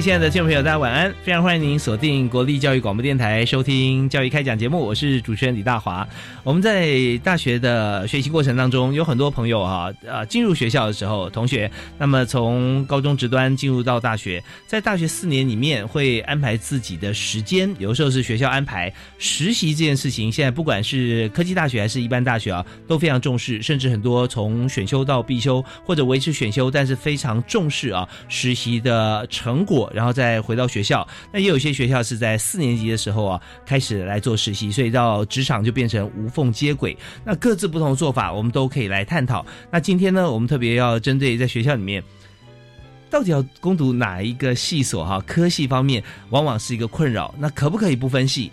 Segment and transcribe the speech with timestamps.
[0.00, 1.14] 亲爱的听众朋友，大家晚安！
[1.22, 6.08] 非常欢迎您锁定国立教育广播电台收听《教育开讲》节目，我是主持人李大华。
[6.42, 20.32] 我们在大学的学习过程当中，有很多朋友啊，呃，进入学校的时候，同学，那么从高中职端进入到大学，在大学四年里面会安排自己的时间，有时候是学校安排实习这件事情。
[20.32, 29.89] 现在不管是科技大学还是一般大学啊，都非常重视，甚至很多从选修到必修或者维持选修，但是非常重视啊实习的成果。
[29.92, 36.96] 然后再回到学校，那也有些学校是在四年级的时候啊开始来做实习，所以到职场就变成无缝接轨。
[37.24, 39.44] 那各自不同的做法，我们都可以来探讨。
[39.70, 42.02] 那今天呢，我们特别要针对在学校里面，
[43.10, 45.20] 到底要攻读哪一个系所哈？
[45.26, 47.34] 科系方面往往是一个困扰。
[47.38, 48.50] 那可不可以不分系？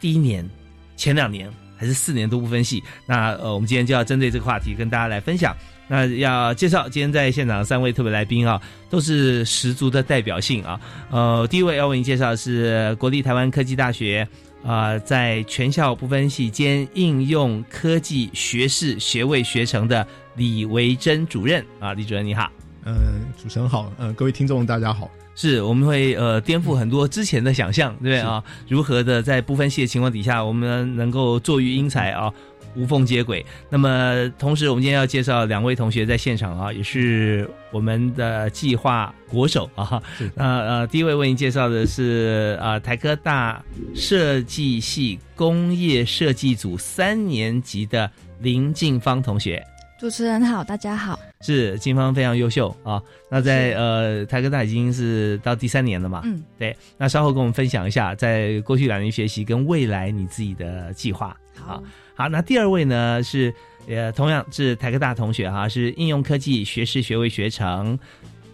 [0.00, 0.48] 第一年、
[0.96, 2.82] 前两年还是四年都不分系？
[3.06, 5.56] 那呃，我们今天就要针对这个话题跟大家来分享。
[5.88, 10.80] 那要介绍今天在现场三位特别来宾啊，都是十足的代表性啊。
[11.10, 14.28] 呃，第一位要为您介绍的是国立台湾科技大学
[14.62, 22.50] 啊，在全校不分系兼应用科技学士学位学成的李维珍主任啊，李主任你好。
[22.84, 22.94] 嗯，
[23.42, 23.92] 主持人好。
[23.98, 25.10] 嗯，各位听众大家好。
[25.34, 28.42] 是，我们会呃颠覆很多之前的想象，对不对啊？
[28.66, 32.32] 如何的在不分系的情况底下，我们能够坐育英才啊？
[32.78, 33.44] 无缝接轨。
[33.68, 40.00] 那么，同时我们今天要介绍两位同学在现场啊，也是我们的计划国手啊。
[40.36, 43.60] 呃呃，第一位为您介绍的是啊，台科大
[43.94, 48.08] 设计系工业设计组三年级的
[48.38, 49.60] 林静芳同学。
[49.98, 51.18] 主持人好，大家好。
[51.40, 53.02] 是静芳非常优秀啊。
[53.28, 56.22] 那在呃台科大已经是到第三年了嘛？
[56.24, 56.76] 嗯，对。
[56.96, 61.36] 那稍后跟我们分享一下，在过去两年学习跟未来你自己的计划。
[61.56, 61.82] 好。
[62.18, 63.54] 好，那第二位呢是，
[63.86, 67.96] 呃，同样是台科大同学哈，是应用科技学士学位学成，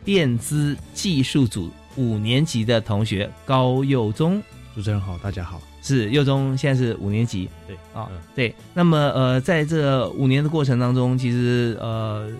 [0.04, 4.42] 电资技术组五年级的同学高佑宗。
[4.74, 7.48] 主持人好，大家好，是佑宗，现在是五年级。
[7.66, 8.54] 对，啊，对。
[8.74, 12.30] 那么，呃，在这五年的过程当中，其实，呃，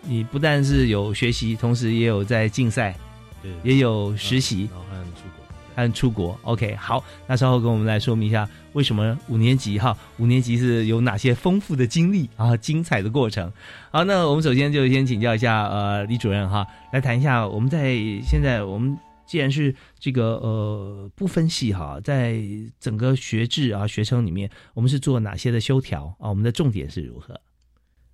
[0.00, 2.96] 你不但是有学习，同时也有在竞赛，
[3.42, 4.70] 对，也有实习。
[5.74, 13.52] 和出国，OK，好，那稍后跟我们来说明一下为什么五年级哈，五年级是有哪些丰富的经历啊，精彩的过程。
[13.90, 18.96] 好，那我们首先就先请教一下呃李主任哈，来谈一下我们在现在我们
[19.26, 22.40] 既然是这个呃不分系哈，在
[22.78, 26.28] 整个学制啊学程里面，我们是做哪些的修调啊？
[26.28, 27.40] 我们的重点是如何？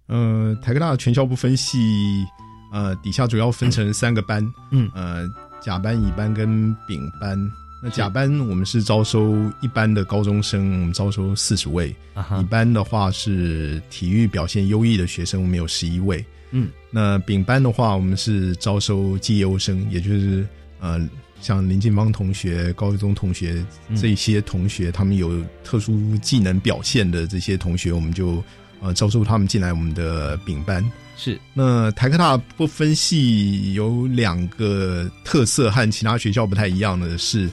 [0.07, 2.25] 呃，台科大全校不分系，
[2.73, 5.29] 呃，底下主要分成三个班，嗯，呃。
[5.61, 7.51] 甲班、乙班跟丙班。
[7.83, 11.95] 那甲班我们是招收一般的高中生，我们招收四十位。
[12.39, 16.25] 乙班的话是体育表现优异的学生，我们有十一位。
[16.51, 20.47] 嗯，那丙班的话，我们是招收绩优生，也就是
[20.81, 21.01] 呃，
[21.41, 23.65] 像林静芳同学、高一中同学
[23.97, 28.43] 这些同学，他们有特殊技能表现的这些同学，我们就
[28.81, 30.85] 呃招收他们进来我们的丙班。
[31.23, 37.47] 是，那台科大不分系有两个特色和其他学校不太一样的是，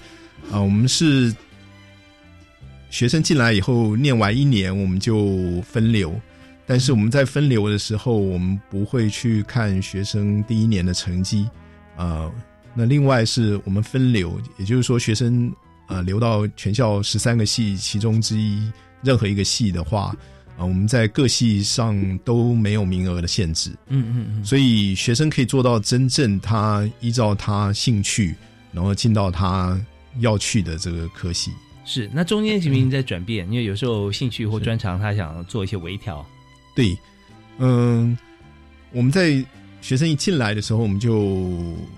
[0.50, 1.36] 啊，我们是
[2.90, 6.18] 学生进来以后念完一年我们就分流，
[6.66, 11.46] 但是我们在分流的时候，我们不会去看学生第一年的成绩，
[11.98, 12.32] 啊，
[12.74, 15.52] 那另外是我们分流，也就是说学生
[15.88, 18.72] 啊留到全校十三个系其中之一
[19.04, 20.16] 任何一个系的话。
[20.58, 28.36] 啊，我们在各系上都没有名额的限制，嗯嗯嗯，所以学生可以做到真正他依照他兴趣，
[28.74, 29.80] 然后进到他
[30.20, 31.52] 要去的这个科系。
[31.86, 33.46] 是，那中间行不行在转变？
[33.52, 36.26] 因为有时候兴趣或专长，他想做一些微调。
[36.76, 36.98] 对，
[37.60, 38.18] 嗯，
[38.92, 39.42] 我们在
[39.80, 41.56] 学生一进来的时候，我们就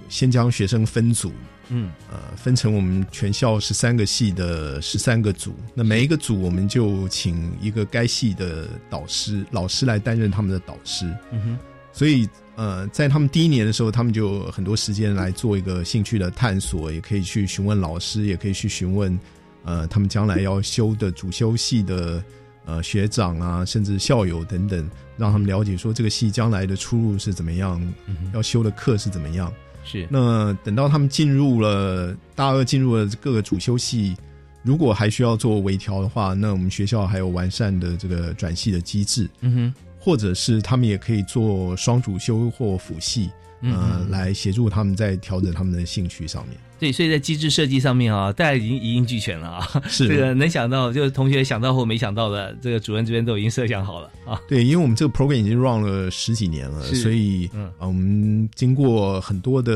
[0.09, 1.31] 先将学生分组，
[1.69, 5.55] 嗯呃，分成我们全校十三个系的十三个组。
[5.73, 11.05] 那每一个组，我们就请一个该系的导师、老师来担任他们的导师。
[11.31, 11.57] 嗯哼，
[11.93, 19.19] 所以，呃，在他们第一年的时候，他们就很多时间来做一个兴趣的探索，也可以去询问老师，也可以去询问，
[19.63, 22.23] 呃，他们将来要修的主修系的
[22.65, 29.53] 呃学长啊，甚至校友等等，让他们了解说这个系将来的出路是怎么样，嗯，要修的课是怎么样。
[29.89, 34.15] 是，那等到他们进入了大二，进入了各个主修系，
[34.61, 39.27] 如果还需要做微调的话，那我们学校还有完善的这个转系的机制。
[39.41, 46.57] 嗯哼，或者是他们也可以做双主修或辅系，嗯呃，来协助他们在调整他们的兴趣上面。
[46.79, 49.67] 对，所以在机制设计上面啊，大家已经一应俱全了啊。
[49.89, 54.39] 是这个能想到，就是同学想到或没想到的，这个主任这边都已经设想好了啊。
[54.47, 59.73] 对，因为我们这个 program 已经 run 了十几年了，所以嗯呃我们经过很多的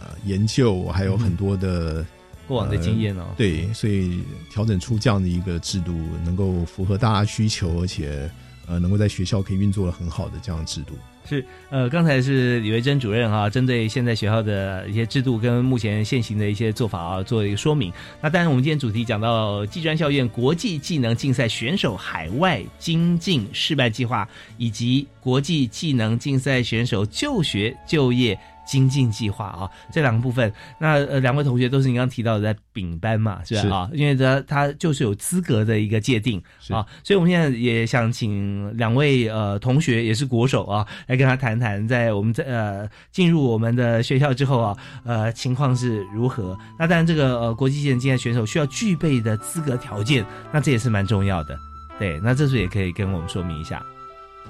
[0.00, 2.04] 呃研究，还有很多的、
[2.48, 4.20] 过往的经验哦，对，所以
[4.50, 5.92] 调整出这样的一个制度，
[6.24, 8.28] 能够符合大家需求，而且
[8.66, 10.94] 呃能够在学校可以运作的很好的这样的制度。
[11.30, 17.92] 是，呃，刚才是李维珍主任哈、针对现在学校的一些制度跟目前现行的一些做法啊，做一个说明。
[18.20, 24.28] 那当然，我们今天主题讲到技专校院国际技能竞赛选手海外精进示范计划，
[24.58, 28.36] 以及国际技能竞赛选手就学就业。
[28.70, 33.60] 精进计划啊，这两个部分，那呃，两位同学都是你刚刚提到的在丙班嘛，是吧？
[33.62, 46.56] 是啊，因为他他就是有资格的一个界定是啊，所以我们现在也想请两位呃同学，也是国手啊，来跟他谈谈，在我们在呃进入我们的学校之后啊，呃情况是如何？
[46.78, 51.58] 那当然，这个呃国际技能竞赛选手需要具备的资格条件，那这也是蛮重要的。
[51.98, 53.84] 对，那这时候也可以跟我们说明一下。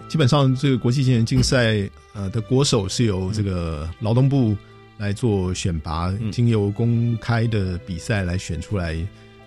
[0.09, 4.57] 基本上，这个国际技能竞赛呃的国手是由这个劳动部
[4.99, 6.33] 来做选拔，嗯。
[6.33, 8.97] 经由公开的比赛来选出来，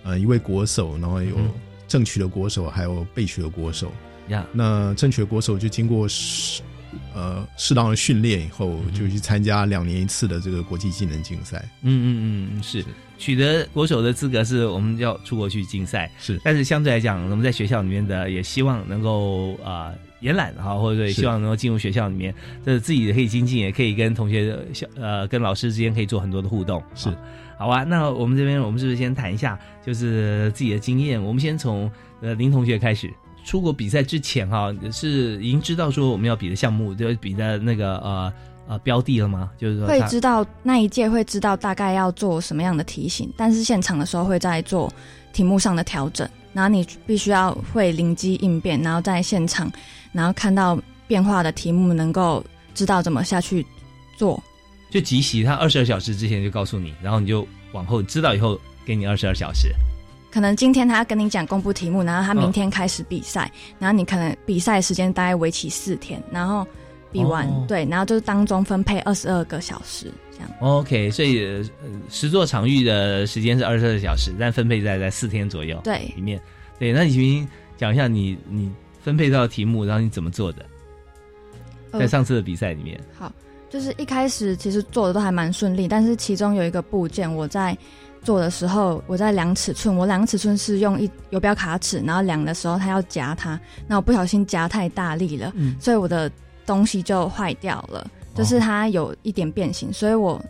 [0.02, 1.50] 呃，一位国手，然后有嗯。
[1.86, 3.92] 正取的国手，还有被取的国手。
[4.28, 6.62] 呀，那正取的国手就经过适
[7.12, 11.62] 呃适当的训练以后，嗯就去参加两年一次的这个国际技能竞赛。
[11.82, 12.82] 嗯嗯嗯，是。
[13.16, 16.40] 取得国手的资格是我们要出国去竞赛，是。
[16.42, 22.34] 但是相对来讲，我们在学校里面的也希望能够啊、呃延揽哈，或者说希望能够进入学校里面，
[22.64, 26.82] 这自己也可以精进，也可以跟同学校呃跟老师之间可以做很多的互动。
[26.94, 27.16] 是啊
[27.56, 31.22] 好啊，那我们这边我们是不是先谈一下，就是自己的经验？
[31.22, 31.88] 我们先从
[32.20, 33.12] 呃林同学开始。
[33.46, 38.32] 出国比赛之前哈、是已经知道说我们要比的项目，就是比的那个呃
[38.68, 39.50] 呃标的了吗？
[39.58, 44.90] 就是会知道那一届会知道大概要做什么样的题型，但是现场的时候会在做
[45.34, 49.70] 题目上的调整，然后你必须要会灵机应变，然后在现场，
[50.14, 52.42] 然后看到变化的题目，能够
[52.74, 53.66] 知道怎么下去
[54.16, 54.42] 做。
[54.90, 59.68] 就即席，他二十二小时之前就告诉你，然后你就往后知道以后给你二十二小时。
[60.30, 66.66] 可能今天他跟你讲公布题目，然后他嗯明天开始比赛，然后你可能比赛时间大概为期四天，然后
[67.12, 70.50] 比完、哦对，然后就是当中分配二十二个小时这样。
[70.60, 71.64] OK，所以呃
[72.08, 76.40] 实作场域的时间是二十二小时，但分配在在四天左右对里面。
[76.78, 78.70] 对，那你行不行讲一下你你
[79.04, 80.64] 分配到题目，然后你怎么做的？
[81.92, 83.30] 呃在上次的比赛里面，好，
[83.70, 87.76] 就是一开始其实做的都还蛮顺利，但是其中有一个部件我在
[88.20, 96.28] 做的时候，我在量尺寸，我量尺寸是用一游标卡尺，然后量的时候它要夹它，那我不小心夹太大力了，嗯，所以我的
[96.66, 100.44] 东西就坏掉了，就是它有一点变形，所以我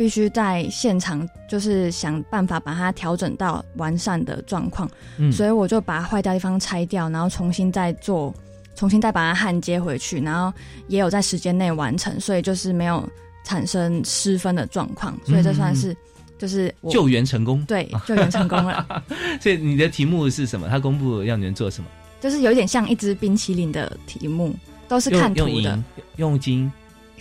[0.00, 4.90] 必须在现场就是想办法把它调整到完善的状况。
[5.18, 8.34] 嗯所以我就把坏掉的地方拆掉，然后重新再做，
[8.74, 10.50] 重新再把它焊接回去，然后
[10.88, 13.06] 也有在时间内完成，所以就是没有
[13.44, 15.94] 产生失分的状况，所以这算是
[16.38, 17.62] 就是救援成功。
[17.66, 19.04] 对救援成功了，
[19.38, 20.66] 所以你的题目是什么？
[20.66, 21.90] 他公布要你们做什么？
[22.22, 24.54] 就是有点像一只冰淇淋的题目，
[24.88, 25.78] 都是看图的
[26.16, 26.72] 用金，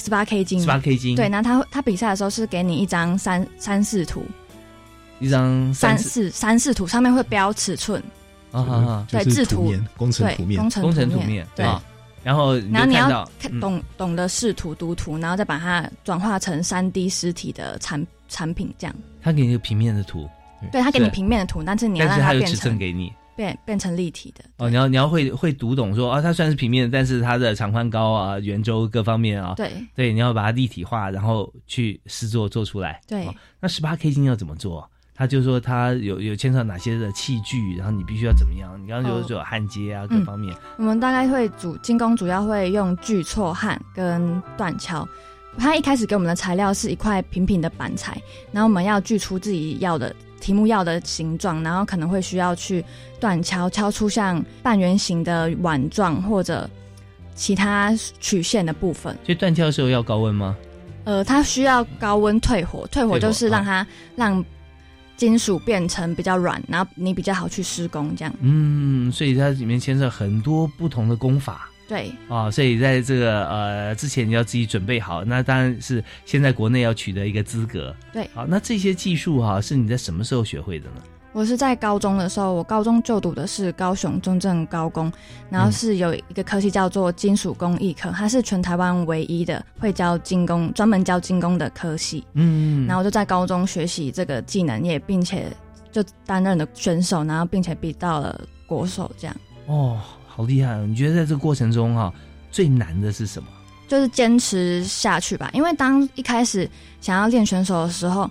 [0.03, 0.65] 十八 K 金十。
[0.65, 4.23] 八 K 金，对，，然后他他比赛的时候是给你一张三三视图，
[5.19, 8.01] 一张三四四三视图上面会标尺寸，
[8.51, 10.69] 啊啊啊，对制图工程对图，面工。
[10.69, 11.65] 程工程图面面，对。
[11.65, 11.83] 啊
[12.21, 18.93] 然后然后你要看懂懂得视图读图，然后再把它转化成三 D 实体的产产品，这样。
[19.21, 20.29] 他给你一个平面的图，
[20.69, 23.11] 对，他给你平面的图，但是你要但是他有尺让它变成寸给你。
[23.39, 24.43] 变变成立体的。
[24.57, 32.99] 哦，你要你要会会读懂说啊，它虽然是平面，但是它的长宽高啊、圆周各方面啊，对对，你要把它立体化，然后去试做做出来。
[33.07, 34.85] 对哦那十八 K 金要怎么做？
[35.15, 38.77] 他就说他有有牵扯哪些的器具，然后你必须要怎么样？
[38.81, 40.53] 你刚刚就说有焊接啊，各嗯方面。
[40.77, 45.07] 我们大概会主精工主要会用锯错焊跟断敲。
[45.57, 52.83] 他一开始给我们的材料是一块平平的板材，然后我们要锯出自己要的题目要的形状，然后可能会需要去
[53.19, 56.69] 断敲，敲出像半圆形的碗状或者
[57.35, 59.13] 其他曲线的部分。
[59.23, 60.55] 所以断敲的时候要高温吗？
[61.05, 64.43] 呃，它需要高温退火，退火就是让它让
[65.15, 68.33] 金属变成比较软，然后你比较好去施工这样。
[68.41, 77.93] 嗯，所以它里面牵涉很多不同的功法对，啊，所以在这个呃之前你要自己准备好，那当然是现在国内要取得一个资格。
[78.13, 81.01] 对好，那这些技术哈、是你在什么时候学会的呢？
[81.31, 85.11] 我是在高中的时候，我高中就读的是高雄中正高工，
[85.49, 92.23] 然后是有一个科系叫做金属工艺科，它是全台湾唯一的会教金工、专门教金工的科系。
[92.33, 95.45] 嗯，然后我就在高中学习这个技能，也并且
[95.91, 99.35] 就担任了选手，然后并且比到了国手，这样
[99.67, 99.99] 哦，
[100.29, 100.73] 好厉害！
[100.73, 100.85] 哦！
[100.87, 102.13] 你觉得在这个过程中哈、
[102.51, 103.49] 最难的是什么？
[103.87, 105.49] 就是坚持下去吧。
[105.53, 106.69] 因为当一开始
[107.01, 108.29] 想要练选手的时候，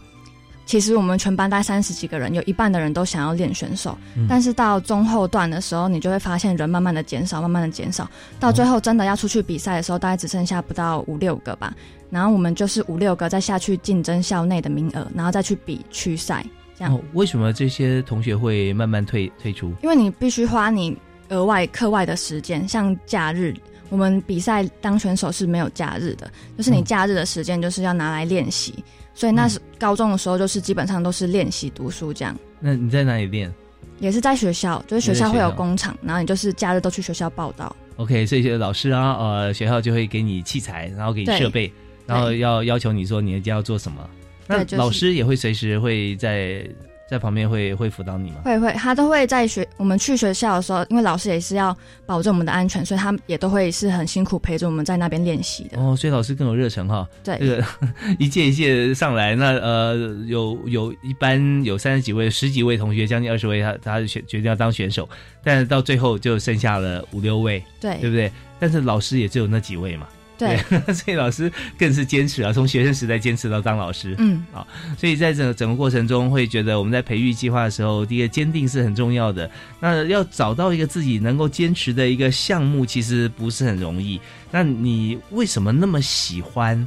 [0.65, 11.75] 其实我们全班大概三十几个人，有一半的人都想要练选手，嗯但是到中后段的时候，你就会发现人慢慢的减少，慢慢的减少，到最后真的要出去比赛的时候，大概只剩下不到五六个吧。
[12.11, 16.45] 然后我们就是五六个再下去竞争校内的名额，然后再去比区赛，
[16.79, 16.95] 这样。
[16.95, 19.73] 哦，为什么这些同学会慢慢退退出？
[19.83, 20.97] 因为你必须花你
[21.29, 23.55] 额外课外的时间，像假日，
[23.89, 32.37] 我们比赛当选手是没有假日的，就是你嗯假日的时间就是要拿来练习，所以那是高中的时候就是基本上都是练习读书这样。
[32.61, 33.53] 那你在哪里练
[34.01, 37.75] 也是在学校，就是学校会有工厂，然后你就是假日都去学校报道。
[37.97, 41.73] ？OK，所以这些老师啊，呃，学校就会给你器材，然后给你设备，
[42.07, 44.09] 然后要要求你说你要做什么。
[44.47, 46.65] 那老师也会随时会在
[47.09, 48.43] 在旁边会会辅导你吗？
[48.45, 51.75] 会会，他都会在学我们去学校的时候，因为老师也是要
[52.05, 55.81] 保证我们的安全，所以他们也都会是很辛苦陪着我们在那边练习的。
[55.81, 57.09] 哦，所以老师更有热忱哈。
[57.25, 57.65] 对，这个
[58.19, 59.95] 一届一届上来，那呃
[60.27, 65.09] 有有一班有三十几位、十几位同学，将近二十位，他他选决定要当选手，
[65.43, 68.31] 但是到最后就剩下了五六位，对对不对？
[68.61, 70.07] 但是老师也只有那几位嘛，
[70.39, 70.57] 对，
[70.95, 74.15] 所以老师更是坚持啊，从学生时代坚持到当老师。
[74.19, 74.67] 嗯啊，
[74.97, 79.51] 所以在整整个过程中，会觉得我们在培育计划的时候，第一个坚定是很重要的。
[79.81, 84.21] 那要找到一个自己能够坚持的一个项目，其实不是很容易。
[84.51, 86.87] 那你为什么那么喜欢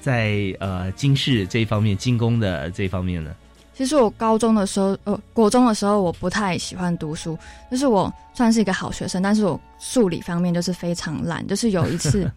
[0.00, 3.30] 在呃金饰这一方面、精工的这一方面呢？
[3.76, 7.36] 其实我高中的时候，呃，国中的时候，我不太喜欢读书，
[7.68, 11.44] 就是我算是一个好学生，但是我数理方面就是非常烂。
[11.48, 12.30] 就是有一次，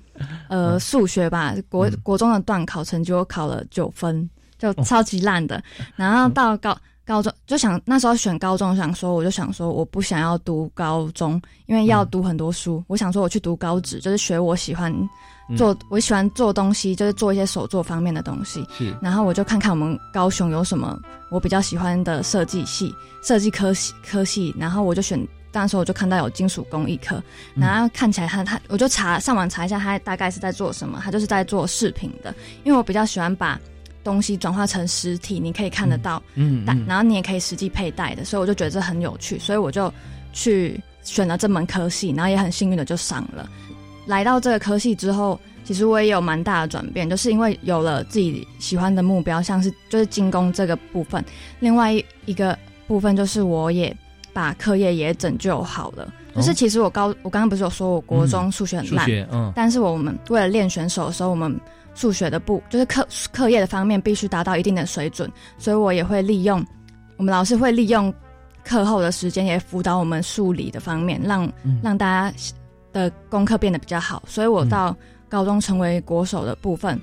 [0.50, 5.62] 呃，数学吧，国嗯国中的段考成绩我考了九分，就超级烂的。
[5.96, 12.84] 然后到高高中就想那时候选高中，想说我就想说我不想要读高中，因为要读很多书。
[12.88, 14.94] 我想说我去读高职，就是学我喜欢
[15.56, 18.66] 做，我喜欢做东西，就是做一些手作方面的东西。
[18.78, 21.00] 是然后我就看看我们高雄有什么
[21.32, 22.94] 我比较喜欢的设计系、
[23.24, 25.26] 设计科系科系，然后我就选。
[25.60, 27.22] 那时候我就看到有金属工艺科，
[27.56, 27.62] 嗯。
[27.62, 32.34] 然后看起来他他，我就查上网查一下他大概是在做什么，他就是在做饰品的，
[32.64, 33.60] 因为我比较喜欢把
[34.04, 36.86] 东西转化成实体，你可以看得到，但嗯嗯。
[36.88, 39.94] 然后你也可以实际佩戴的，所以我就觉得这很有趣，所以我就
[40.32, 43.50] 去选了这门科系，然后也很幸运的就上了。
[44.06, 51.22] 来到这个科系之后，其实我也有蛮大的转变，就是因为有了自己喜欢的目标，像是就是精工这个部分，
[51.60, 51.92] 另外
[52.26, 53.94] 一个部分就是我也
[54.38, 56.14] 把课业也拯救好了。
[56.36, 59.10] 就是其实我高我刚刚不是有说我国中数学很烂，
[59.56, 61.60] 但是我们为了练选手的时候，我们
[61.96, 65.28] 数学的部就是课课业的方面必须达到一定的水准，
[65.58, 66.64] 所以我也会利用
[67.18, 68.14] 我们老师会利用
[68.64, 71.80] 课后的时间也辅导我们数理的方面，让、嗯。
[71.84, 72.38] 让大家
[72.94, 74.22] 的功课变得比较好。
[74.28, 74.96] 所以我到
[75.28, 77.02] 高中成为国手的部分，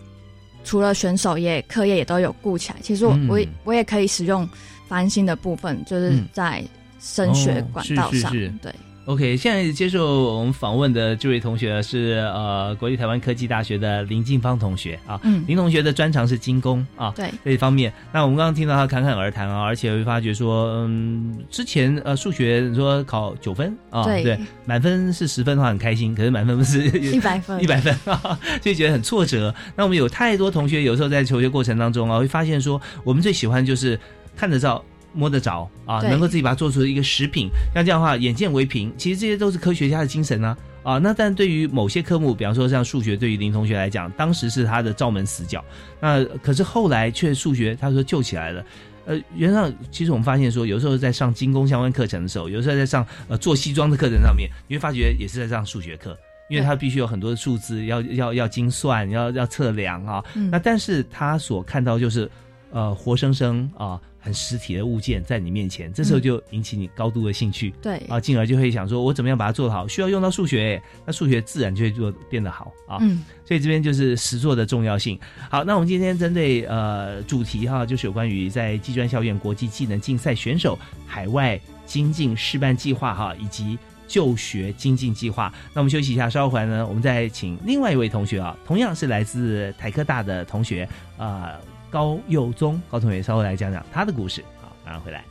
[0.62, 2.76] 除了选手也课业也都有顾起来。
[2.82, 3.26] 其实我、嗯。
[3.28, 4.48] 我也我也可以使用
[4.86, 6.28] 繁星的部分，就是嗯。
[6.32, 6.62] 在
[7.04, 8.72] 升学哦管道上，是是是对。
[9.06, 15.20] OK，现在接受我们访问的这位同学是呃国立台湾科技大学的林静芳同学啊。
[15.24, 17.92] 嗯，林同学的专长是精工啊，对，这一方面。
[18.14, 29.54] 那我们刚刚听到他侃侃而谈啊，而且会发觉说，嗯，之前呃数学你说考九分啊，对对，满分是十分的话很开心，可是满分不是 一百分， 一百分啊，所以觉得很挫折。
[29.76, 34.00] 那我们有太多同学，有时候在求学过程当中啊，会发现说，我们最喜欢就是
[34.34, 34.82] 看得到。
[35.14, 40.98] 摸得着啊，能够自己把它做出一个食品，像这样的话，眼见为凭，其实这些都是科学家的精神啊啊。
[40.98, 45.64] 那但对于某些科目，比方说像数学，对于林同学来讲，当时是他的照门死角。
[46.00, 48.64] 那可是后来却数学，他说救起来了。
[49.06, 56.16] 呃，原上其实我们发现说，有时候在上精工相关课程的时候，有时候在上呃做西装的课程上面，你会发觉也是在上数学课，
[56.48, 60.24] 因为他必须有很多的数字要要要精算，要要测量啊。
[60.34, 62.30] 嗯那但是他所看到就是
[62.70, 67.74] 呃活生生啊很实体的物件在你面前，这时候就引起你高度的兴趣。
[67.82, 69.86] 对啊，进而就会想说，我怎么样把它做好？
[69.86, 72.96] 需要用到数学，那数学自然就会做变得好啊。
[73.02, 75.20] 嗯所以这边就是实作的重要性。
[75.50, 83.78] 好，那我们今天针对呃主题哈，就是有关于在技专校院国际技能竞赛选手海外精进示范计划哈，以及
[84.08, 85.52] 就学精进计划。
[85.74, 90.88] 那我们休息一下，稍后回来呢，我们再请另外一位同学啊，同样是来自台科大的同学
[91.18, 91.60] 啊、呃
[91.94, 94.44] 高佑宗高同学，稍微来讲讲他的故事。
[94.60, 95.24] 好，马上回来。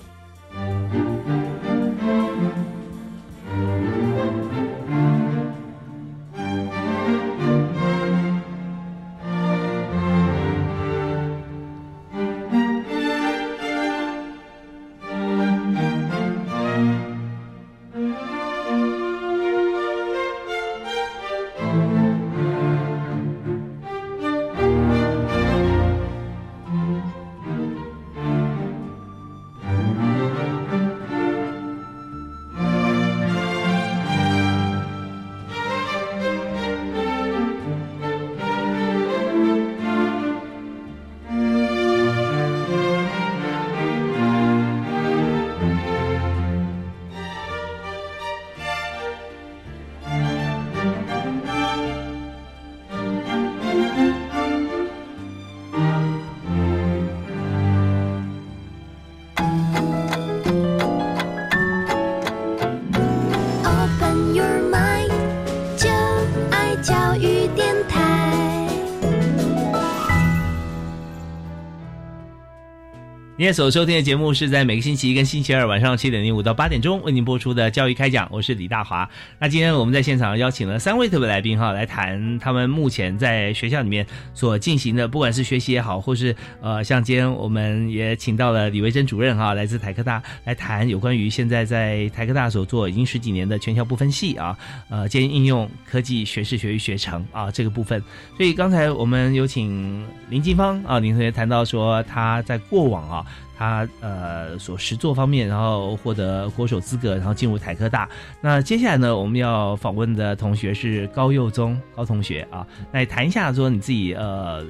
[73.43, 79.09] 今天所收听的节目是在每个星期一跟星期二晚上七点零五到八点钟为您播出的教育开讲，我是李大华。
[79.38, 98.01] 那今天我们在现场邀请了三位特别来宾哈，来谈他们目前在学校里面所进行的，不管是学习也好，或是呃，像今天我们也请到了李维珍主任哈，来自台科大来谈有关于现在在台科大所做已经十几年的全校不分系啊，呃，兼应用科技学士学位学程啊这个部分。
[98.37, 103.25] 所以刚才我们有请林金芳啊林同学谈到说他在过往啊。
[103.57, 108.09] 他呃所实作方面，然后获得国手资格，然后进入台科大。
[108.41, 114.63] 那接下来呢，我们要访问的同学是高佑宗高同学啊，来谈一下说你自己呃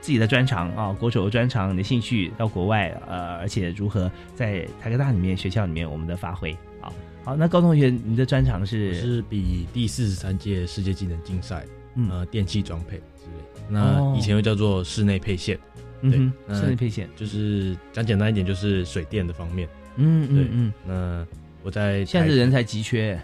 [0.00, 6.90] 自己的专长啊，国手的专长，你的兴趣到国外呃，而且如何在台科大里面学校里面我们的发挥啊。
[7.22, 13.64] 好，那高同学，你的专长是是比第四十三届世界技能竞赛，嗯呃，电器装配之类。
[13.68, 15.58] 那以前又叫做室内配线，
[16.02, 19.68] 嗯哼，那室内配线，就是讲简单一点，就是水电的方面。
[19.96, 20.72] 嗯嗯嗯。
[20.86, 21.26] 那
[21.62, 23.20] 我在现在是人才急缺，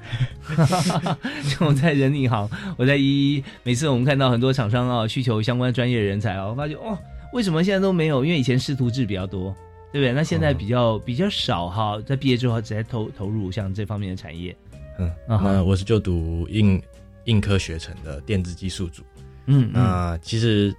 [1.43, 6.99] 像我在人力行，我在一一，每次我们看到很多厂商啊需求相关专业人才啊，我发觉哦，
[7.33, 8.25] 为什么现在都没有？
[8.25, 9.55] 因为以前师徒制比较多，
[9.91, 10.13] 对不对？
[10.13, 14.55] 那现在比较、比较少哈，在毕业之后直接投投入像这方面的产业。
[14.99, 16.83] 嗯，那我是就读硬
[17.25, 19.03] 硬科学城的电子技术组。
[19.47, 20.75] 嗯嗯那其实，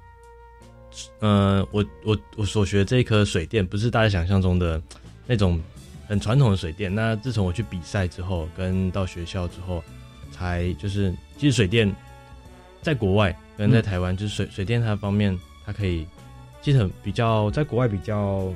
[1.19, 4.81] 呃，我我我所学的这一科水电，不是大家想象中的
[5.25, 5.59] 那种
[6.07, 6.93] 很传统的水电。
[6.93, 9.83] 那自从我去比赛之后，跟到学校之后，
[10.31, 11.93] 才就是其实水电
[12.81, 16.05] 在国外跟在台湾，就是水水电它方面，它可以
[16.61, 18.51] 其实很比较在国外比较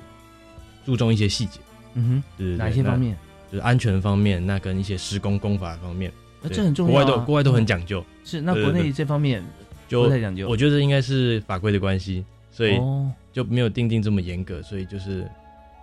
[0.85, 1.59] 注重一些细节，
[1.95, 3.17] 嗯哼，对哪些方面？
[3.51, 6.09] 就是安全方面，那跟一些施工工法方面，
[6.41, 7.03] 对那这很重要、啊。
[7.03, 9.43] 国外都国外都很讲究，是，那国内这方面
[9.89, 10.47] 就不太讲究。
[10.47, 15.27] 我觉得应该是法规的关系，所以哦，就没有定定这么严格，所以就是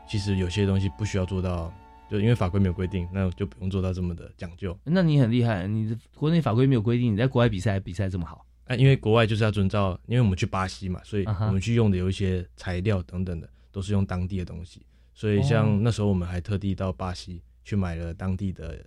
[0.07, 1.73] 其实有些东西不需要做到，
[2.11, 4.79] 就因为法规没有规定，那就不用做到这么的讲究。
[4.85, 8.45] 那你很厉害，你的国内法规没有规定，你在国外比赛比赛这么好。
[8.67, 14.83] 啊，因为国外就是要遵照，因为我们去巴西嘛，所以我们去用的有一些材料等等的都是用当地的东西，
[15.15, 18.79] 所以哦像那时候我们还特地到巴西去买了当地的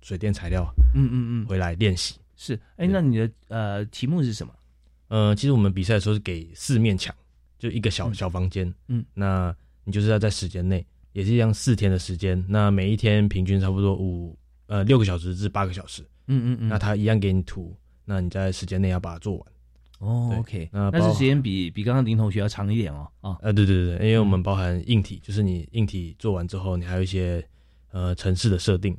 [0.00, 2.18] 水电材料嗯嗯嗯，回来练习。
[2.34, 2.54] 是。
[2.76, 4.54] 哎，对那你的呃题目是什么？
[5.08, 7.14] 呃，其实我们比赛的时候是给四面墙，
[7.58, 14.36] 就一个小嗯小房间，嗯，那你就是要在时间内，也是一样四天的时间，那每一天平均差不多五
[14.66, 16.68] 呃六个小时至八个小时，嗯嗯嗯。
[16.68, 19.46] 那他一样给你图，那你在时间内要把它做完。
[20.00, 23.08] 哦对，OK，那但是时间比比刚刚林同学要长一点哦。
[23.20, 27.42] 啊，呃，对对对，因为我们嗯包含硬体，就是你硬体做完之后，你还有一些
[27.90, 28.94] 呃城市的设定，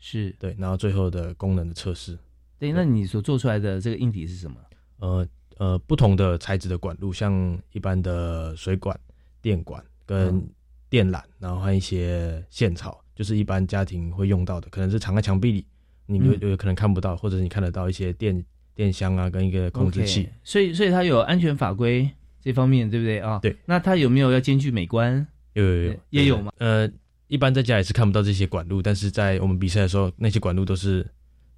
[0.00, 2.18] 是对，然后最后的功能的测试，
[2.58, 2.72] 对。
[2.72, 4.56] 那你所做出来的这个硬体是什么？
[4.98, 5.26] 呃
[5.60, 8.98] 呃不同的材质的管路，像一般的水管、
[9.42, 10.48] 电管跟嗯
[10.88, 15.66] 电缆，然后还有一些线槽，就是一般家庭会用到的，可能是藏在墙壁里，
[16.06, 18.42] 你有嗯有可能看不到，或者是你看得到一些电
[18.74, 20.28] 电箱啊，跟一个控制器。
[20.42, 22.08] 所以所以它有安全法规
[22.40, 23.38] 这方面，对不对啊？
[23.42, 23.54] 对。
[23.66, 25.26] 那它有没有要兼具美观？
[25.52, 26.50] 有有有，也有吗？
[26.56, 26.90] 呃，
[27.28, 31.06] 一般在家也是看不到这些管路，但是在我们比赛的时候，那些管路都是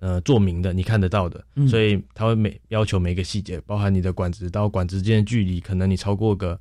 [0.02, 6.58] 呃做明的，你看得到的，嗯所以他会每要求每个细节，包含你的管子到管子之间的距离，可能你超过个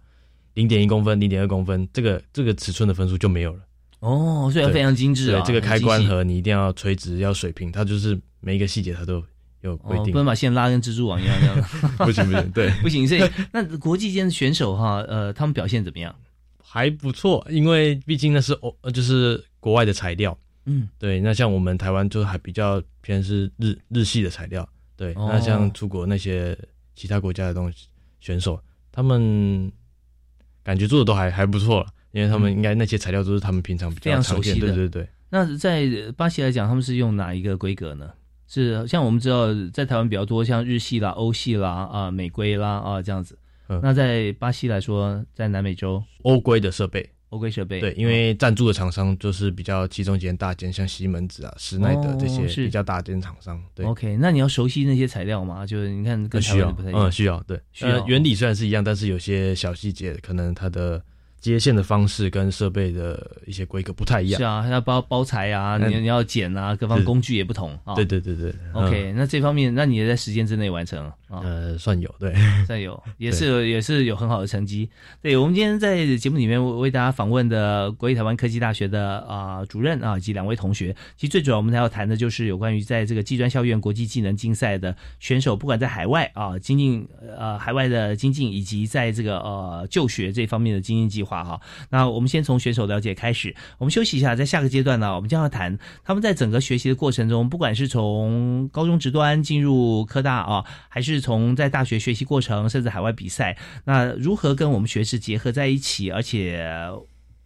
[0.54, 3.60] 零点一公分、零点二公分，这个这个尺寸的分数就没有了。
[4.02, 9.24] 哦，所以它非常精致啊。，对这个开关盒你一定要垂直，要水平，它就是每一个细节它都
[9.62, 10.20] 有规哦，定不。
[10.20, 11.62] 能把线拉跟蜘蛛网一样这样。
[11.98, 16.14] 不 行不行， 对，不行，所以那国际间的选手哈，呃，他们表现怎么样？
[16.64, 20.38] 还不错，因为毕竟那是欧，呃就是国外的材料。
[20.66, 25.14] 嗯，对，那像我们台湾就还比较偏是日日系的材料，对。
[25.14, 26.58] 哦那像出国那些
[26.96, 27.88] 其他国家的东西
[28.20, 29.72] 选手，他们
[30.64, 35.10] 感觉做的都还还不错了，因为他们应该那些材料都是他们平常比较常见，熟悉的对对对。
[35.30, 38.12] 那在巴西来讲，他们是用哪一个规格呢？
[38.48, 43.38] 是像我们知道，在台湾比较多，像日系啦、欧系啦、啊、美规啦啊这样子。
[43.70, 53.86] 嗯那在巴西来说，在南美洲欧规的设备，欧规设备，对，因为赞助的厂商就是比较其中几间大间，像西门子啊、施耐德这些比较大间厂商，对。
[53.86, 55.66] OK，那你要熟悉那些材料吗？
[55.66, 57.02] 就是你看跟台需要湾不太一样。
[57.02, 61.02] 嗯，需要对，需要呃原理虽然是一样，但是有些小细节，可能它的
[61.42, 64.40] 接线的方式跟设备的一些规格不太一样。
[64.40, 67.96] 是啊，要包包材啊，嗯你你要剪啊，各方工具也不同啊。
[67.96, 71.14] 对对对对 OK，、那这方面，那你也在时间之内完成啊？
[71.32, 72.34] 嗯呃，算有对，
[72.68, 74.90] 算有 也是有也是有很好的成绩。
[75.22, 91.62] 对我们今天在节目里面为为大家访问的国立台湾科技大学的啊、主任啊以及两位同学，其实最主要我们还要谈的就是有关于在这个技专校院国际技能竞赛的选手，不管在海外啊精进呃海外的精进，以及在这个呃就学这方面的精进计划话哈。
[91.90, 106.68] 那我们先从选手了解开始，我们休息一下，在下个阶段呢，我们将要谈他们在整个学习的过程中，不管是从高中职端进入科大啊，还是从在大学学习过程，甚至海外比赛，那如何跟我们学识结合在一起，而且。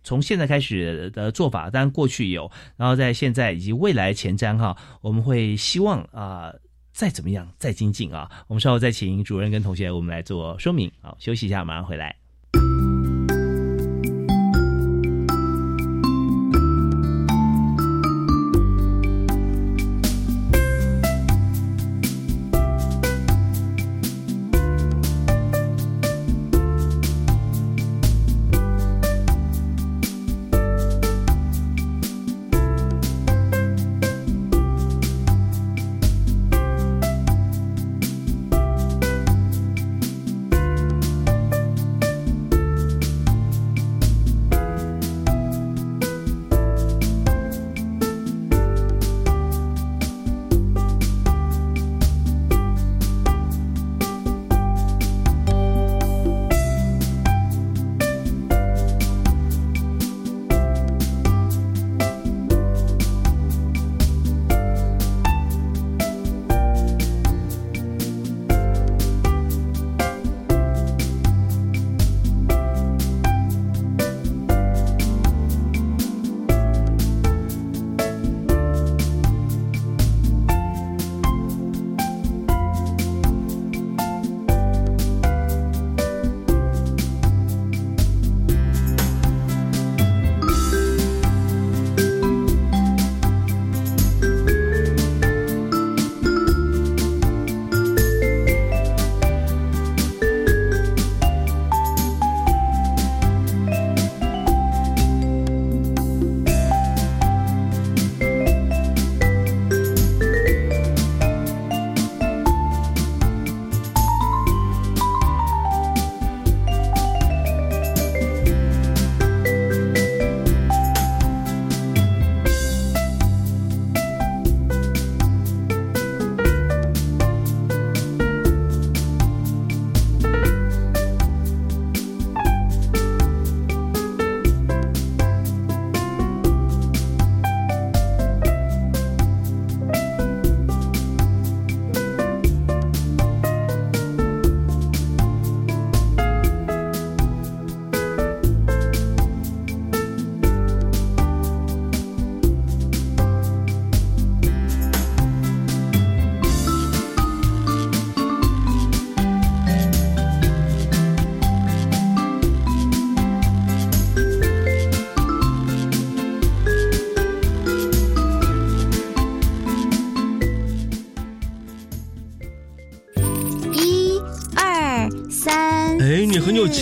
[0.08, 6.54] 从现在开始的做法，当然过去有，然后在现在以及未来前瞻哈，我们会希望啊、
[6.94, 8.30] 再怎么样再精进啊。
[8.46, 10.92] 我们稍后再请主任跟同学我们来做说明。
[11.02, 12.16] 好，休息一下，马上回来。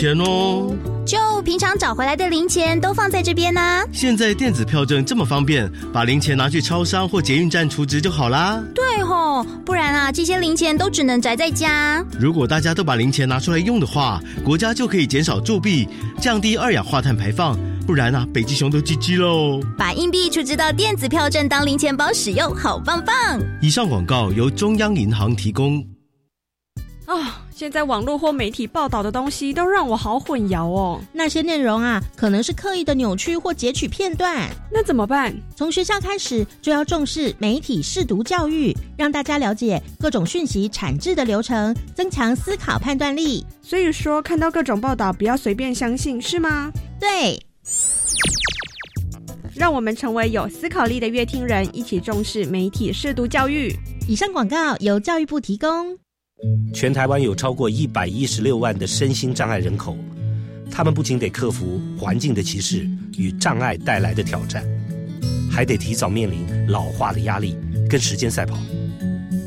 [0.03, 0.75] 钱哦！
[1.05, 3.61] 就平常找回来的零钱都放在这边呢。
[3.93, 8.61] 现在电子票证这么方便，把零钱拿去超商或捷运站储值就好啦。
[8.75, 12.03] 对吼，不然啊，这些零钱都只能宅在家。
[12.19, 15.87] 如果大家都把零钱拿出来用的话，国家就可以减少铸币，
[16.19, 17.57] 降低二氧化碳排放。
[17.87, 19.61] 不然啊，北极熊都叽叽喽。
[19.77, 23.39] 把硬币储值到电子票证当零钱包使用，好棒棒！
[23.61, 25.81] 以上广告由中央银行提供。
[27.63, 27.65] 啊。
[27.65, 30.99] 现在网络或媒体报道的东西都让我好混淆哦。
[31.13, 34.49] 那些内容啊，可能是刻意的扭曲或截取片段。
[34.69, 35.33] 那怎么办？
[35.55, 43.45] 从学校开始就要重视媒体试读教育，让大家了解各种讯息产制的流程，增强思考判断力。
[43.61, 46.69] 所以说，看到各种报道不要随便相信，是吗？
[46.99, 47.41] 对。
[49.55, 53.73] 让我们成为有思考力的乐听人，一起重视媒体试读教育。
[54.05, 55.97] 以上广告由教育部提供。
[56.73, 59.97] 全台湾有超过一百一十六万的身心障碍人口，
[60.69, 62.85] 他们不仅得克服环境的歧视
[63.17, 64.65] 与障碍带来的挑战，
[65.49, 67.55] 还得提早面临老化的压力，
[67.89, 68.57] 跟时间赛跑。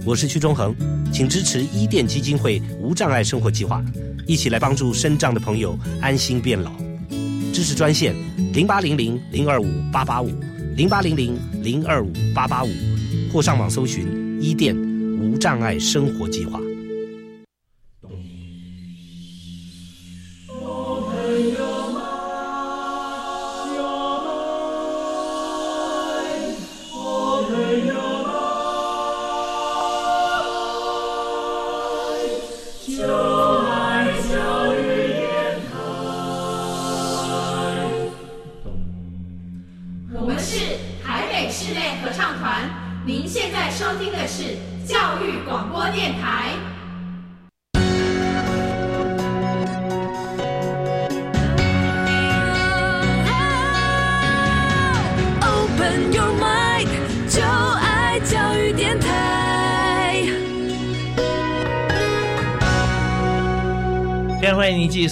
[0.05, 0.75] 我是屈中恒，
[1.13, 3.85] 请支持伊甸基金会无障碍生活计划，
[4.27, 6.73] 一起来帮助身障的朋友安心变老。
[7.53, 8.15] 支持专线
[8.55, 10.31] 零八零零零二五八八五
[10.77, 12.71] 零八零零零二五八八五，
[13.33, 14.07] 或上网搜寻
[14.41, 14.77] 伊甸
[15.19, 16.61] 无障碍生活计划。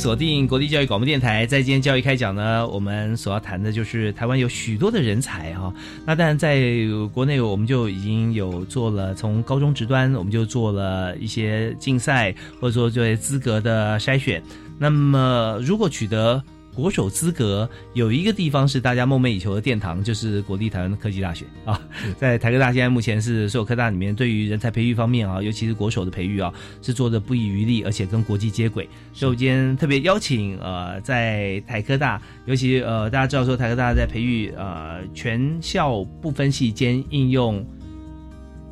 [0.05, 1.47] 锁定国立教育广播电台。
[1.47, 5.73] 在今天教育开讲呢，我们所要谈的就是台湾有许多的人才哈。
[6.05, 6.62] 那当然，在
[7.11, 14.43] 国内我们就已经有做了从高中职端，我们就做了一些竞赛，或者说对资格的筛选。
[14.79, 16.43] 那么，如果取得
[16.75, 21.81] 国手资格有一个地方是大家梦寐以求的殿堂，就是国立台湾科技大学啊。
[22.19, 28.89] 在台科大现在目前是所有科大里面对于人才培育方面啊，尤其是国手的培育啊，是做的不遗余力，而且跟国际接轨。
[29.13, 37.65] 所以我今天特别邀请呃，在台科大，尤其呃大家知道说台科大在培育呃全校不分系兼应用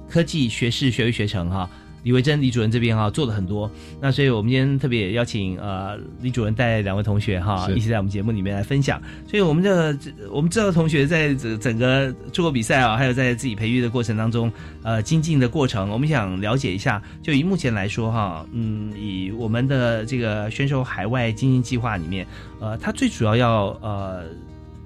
[0.08, 1.70] 科技学士学位学程哈。
[2.02, 9.00] 李维珍李主任这边哈做了很多，那所以我们今天特别邀请呃李主任带两位同学哈一起在我们节目里面来分享。
[9.28, 9.96] 所以我们的
[10.30, 14.50] 我们知道同学在整整个出国比赛啊，还有在自己培育的过程当中，
[14.82, 17.00] 呃精进的过程，我们想了解一下。
[17.22, 22.26] 就以目前来说哈，嗯，以我们的这个选手海外精英计划里面，
[22.58, 24.24] 呃，他最主要要呃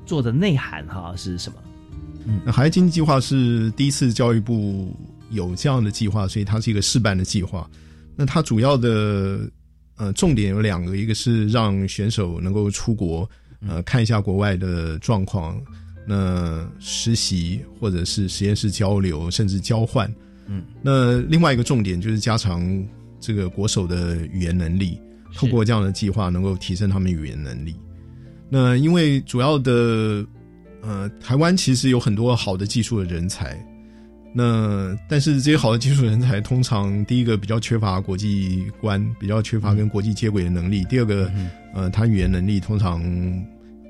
[0.05, 1.57] 做的内涵哈是什么？
[2.27, 4.95] 嗯，海外精英计划是第一次教育部。
[5.31, 7.69] 有这样的计划，所以它是一个试办的计划。
[8.15, 9.41] 那它主要的
[9.97, 13.29] 呃重点有两个，一个是让选手能够出国，
[13.67, 15.61] 呃看一下国外的状况，
[16.07, 20.11] 那实习或者是实验室交流，甚至交换。
[20.47, 22.85] 嗯，那另外一个重点就是加强
[23.21, 24.99] 这个国手的语言能力，
[25.35, 27.75] 透过这样的计划能够提升他们语言能力。
[28.49, 30.25] 那因为主要的
[30.81, 33.61] 呃台湾其实有很多好的技术的人才。
[34.39, 40.85] 那但是这些好的技术人才，通常第一个比较缺乏国际观，比较缺乏跟国际接轨的能力。
[40.85, 41.33] 第二个，
[41.73, 43.03] 呃，他语言能力通常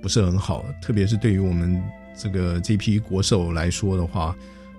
[0.00, 1.82] 不是很好，特别是对于我们
[2.16, 4.36] 这个这批国手来说的话，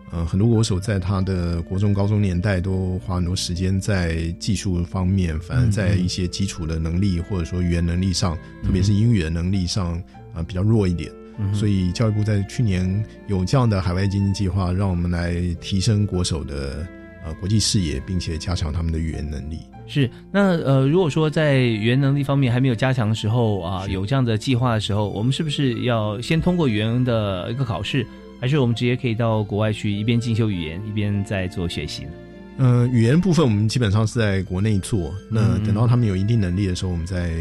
[0.09, 10.01] 呃，很多国手在他的国中、高中年代都花很多时间在技术方面，反而在一些基础的能力或者说语言能力上，特别是英语的能力上，
[10.33, 11.11] 啊，比较弱一点。
[11.53, 16.85] 所以教育部在去年有这样的海外经济计划，让我们来提升国手的
[17.25, 19.59] 呃国际视野，并且加强他们的语言能力。
[19.89, 28.05] 是那呃，如果说在语言能力方面还没有加强的时候啊，有这样的计划的时候，我们是不是要先通过语言的一个考试，
[28.41, 32.11] 还是我们直接可以到国外去一边进修语言一边在做学习呢？
[32.57, 37.31] 嗯，语言部分我们基本上是在国内做，那等到他们有一定能力的时候，我们再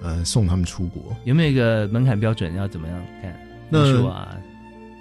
[0.00, 1.02] 呃送他们出国。
[1.24, 3.34] 有没有一个门槛标准要怎么样看？
[3.68, 4.38] 那，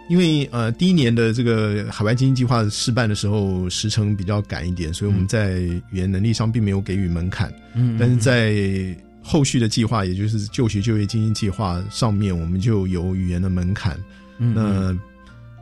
[0.07, 7.51] 因为呃，第一年的这个海外经济计划试办的时候时程比较赶一点，所以我们在语言能力上并没有给予门槛。
[7.73, 13.99] 嗯，但是在后续的计划，也就是就学就业精英计划上面，我们就有语言的门槛。
[14.37, 14.95] 嗯那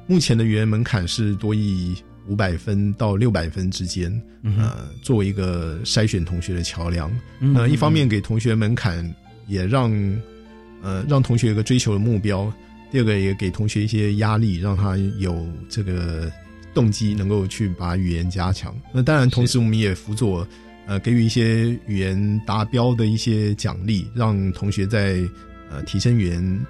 [0.06, 1.96] 目前的语言门槛是多益
[2.28, 4.12] 五百分到六百分之间，
[4.42, 7.10] 嗯呃，作为一个筛选同学的桥梁。
[7.40, 9.10] 嗯呃，一方面给同学门槛，
[9.48, 9.92] 也让
[10.82, 12.52] 呃让同学有个追求的目标；
[12.94, 15.36] 第二个也给同学一些压力，让他有
[15.68, 16.32] 这个
[16.76, 18.72] 动机，能够去把语言加强。
[18.94, 20.48] 那当然，同时我们也辅佐
[20.86, 25.18] 呃给予一些语言达标的一些奖励，让同学在
[25.72, 26.66] 呃提升语言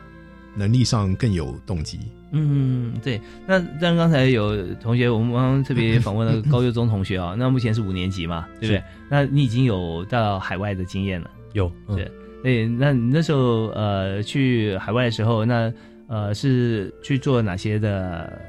[0.55, 1.99] 能力上更有动机。
[2.31, 3.19] 嗯，对。
[3.45, 8.81] 那但刚才有同学，我们刚刚特别访问了高幼中同学啊，那目前是五年级嘛，对不对？
[9.09, 12.09] 那你已经有到海外的经验了，有，嗯对。
[12.41, 15.71] 对，那你那时候呃去海外的时候，那
[16.13, 18.39] 呃是去做哪些的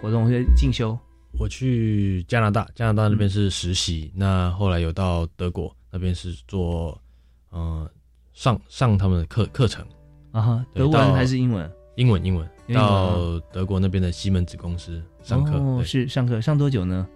[0.00, 0.98] 活动或者进修？
[1.38, 6.98] 我去加拿大，加拿大那边是实习，那后来有到德国那边是做，
[7.50, 7.86] 呃，
[8.32, 9.84] 上上他们的课课程
[10.32, 11.70] 啊哈，德文还是英文？
[11.96, 17.06] 英文，英文，到德国那边的西门子公司上课，哦，是上课上多久呢？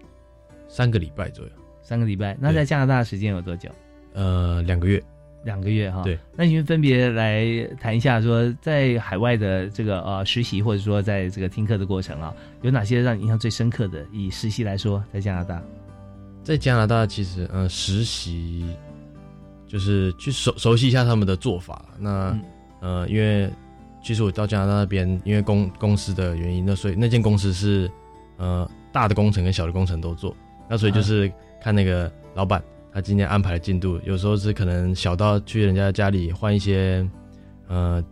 [0.69, 2.37] 三个礼拜左右，三个礼拜。
[2.39, 3.71] 那在加拿大时间有多久？
[4.13, 5.03] 呃，两个月，
[5.49, 6.03] 两个月哈。
[6.03, 6.19] 对。
[6.37, 14.05] 那你们分别来谈一下，说在海外的这个呃实习，或者说在这个听课的过程啊，有哪些让你印象最深刻的？
[14.13, 15.63] 以实习来说，在加拿大，
[16.45, 18.77] 在加拿大其实呃实习
[19.67, 21.83] 就是去熟熟悉一下他们的做法。
[21.99, 22.43] 那、嗯
[22.81, 23.51] 呃，因为
[24.03, 27.91] 其实我到加拿大那边，因为公公司的原因，那所以那间公司是
[28.37, 30.37] 呃大的工程跟小的工程都做。
[30.69, 31.33] 那所以就是
[31.63, 37.07] 看那个老板他今天安排的进度，有时候是可能小到去人家家里换一些
[37.69, 38.03] 呃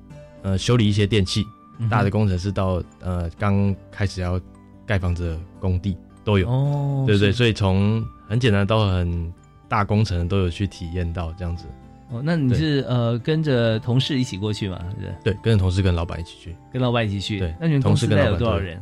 [0.43, 1.45] 呃修理一些电器，
[1.79, 4.41] 嗯大的工程是到呃刚开始要
[4.87, 6.49] 盖房子的工地都有。
[6.49, 9.33] 哦对对，所以从很简单到很
[9.69, 11.67] 大工程都有去体验到这样子。
[12.11, 14.79] 哦，那你是呃跟着同事一起过去吗？
[15.01, 15.33] 对？
[15.33, 16.55] 对，跟着同事跟老板一起去。
[16.73, 17.41] 跟老板一起去。
[17.41, 18.81] 对，那你们公同事大概老板对有多少人？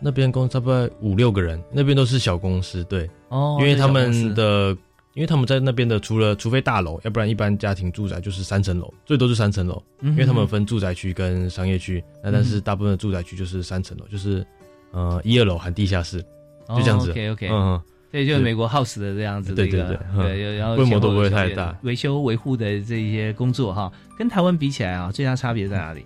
[0.00, 4.76] 那边公司差不多五六个人，那边都是小公司，对，哦因为他们的，
[5.14, 14.46] 因为他们在那边的，除了除非大楼，要不然一般家庭住宅就是三层楼，最多是三层楼，嗯因为他们分住宅区跟商业区，那但是嗯大部分的住宅区就是三层楼，就是
[14.92, 16.22] 呃一二楼含地下室，
[16.68, 17.10] 就这样子。
[17.10, 17.82] OK OK，嗯嗯。
[18.12, 20.22] 对，就是是美国 House 的这样子的对一个，对对嗯。
[20.22, 21.76] 对，然后规模都不会太大。
[21.82, 26.04] 维修维护的这一些工作哈，跟台湾比起来啊，最大差别在哪里？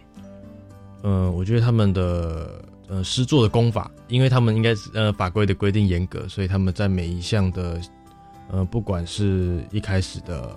[1.02, 7.80] 嗯，我觉得他们的呃施作的功法，因为他们应该是呃法规的规定严格，所以他们在每一项的
[8.50, 10.56] 呃不管是一开始的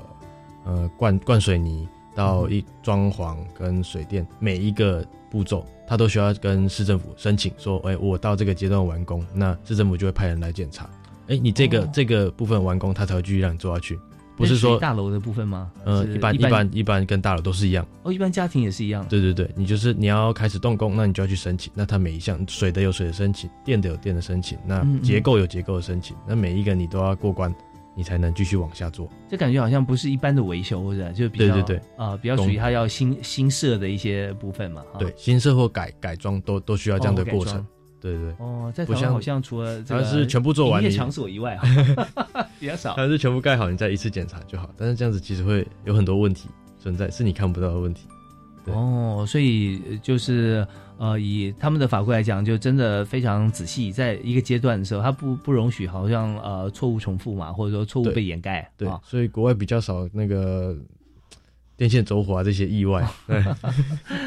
[0.66, 10.90] 呃灌灌水泥到一装潢跟水电每一个步骤，他都需要跟市政府申请说，哎、我到这个阶段完工，那市政府就会派人来检查，
[11.28, 13.98] 哎、你这个、这个部分完工，他才会继续让你做下去，
[14.38, 15.72] 不是说大楼的部分吗？
[15.86, 17.86] 呃一般一般一般跟大楼都是一样。
[18.04, 19.06] 哦，一般家庭也是一样。
[19.08, 21.72] 对对对，你就是你要开始动工，那你就要去申请。
[21.76, 27.54] 那它每一项水的有水的申请，电的有电的申请，那结构有结构的申请，那每一个你都要过关，
[27.96, 29.08] 你才能继续往下做。
[29.30, 34.82] 这感觉好像不是一般的维修，或者就比较对对对啊、比较属于它要新新设的一些部分嘛。
[34.98, 37.54] 对，新设或改改装都都需要这样的过程。
[37.54, 37.68] 装
[38.02, 38.36] 对对对。
[38.40, 42.96] 哦，在台不像湾好像除了这个它是全部做完你营业场所以外，哈 比较少。
[42.96, 44.70] 它是全部盖好，你再一次检查就好。
[44.76, 48.08] 但是这样子其实会有很多问题存在，是你看不到的问题。
[48.66, 50.66] 哦，所以呃就是
[50.98, 58.72] 呃，以他们的法规来讲，就真的非常仔细，在一个阶段的时候，它不不容许好像呃错误重复嘛，或者说错误被掩盖。
[58.78, 60.78] 对啊，所以国外比较少那个
[61.82, 63.04] 电线走火啊这些意外。
[63.26, 63.44] 对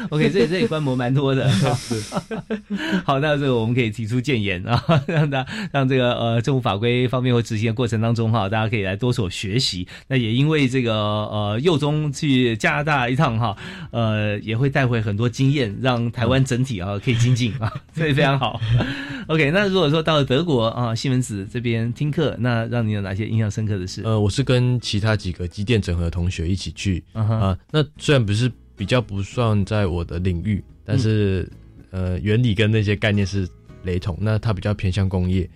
[0.09, 1.49] OK，这这里观摩蛮多的。
[3.05, 9.87] 好，那这个我们可以提出建言啊，让大让这个呃政府法规方面或执行的过程当中哈，大家可以来多所学习。
[10.09, 13.55] 那也因为这个呃幼中去加拿大一趟哈，
[13.91, 18.59] 呃也会带回很多经验，让台湾整体啊可以精进啊，所以非常好。
[19.27, 24.01] OK，那如果说到了德国啊西门子这边听课，那让你有哪些印象深刻的事？
[24.03, 31.49] 呃，我是跟其他几个机电整合的同学一起去啊、嗯哼那虽然不是比较不算在我的领域，但是、
[31.91, 33.47] 呃，原理跟那些概念是
[33.83, 34.17] 雷同。
[34.19, 35.49] 那它比较偏向工业，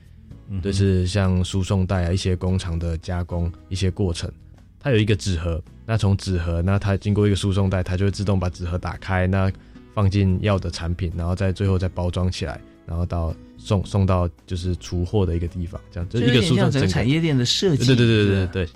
[0.49, 4.31] 嗯就是像输送带啊，一些工厂的加工一些过程。
[4.79, 9.51] 它有一个纸盒，那从纸盒，那它经过一个输送带，它就会自动把纸盒打开，那
[9.93, 17.85] 放进要的产品，然后再最后再包装起来，然后到送送到就是出货的一个地方，这样就一个输送像整个产业链的设计。
[17.85, 18.69] 对对对对对对。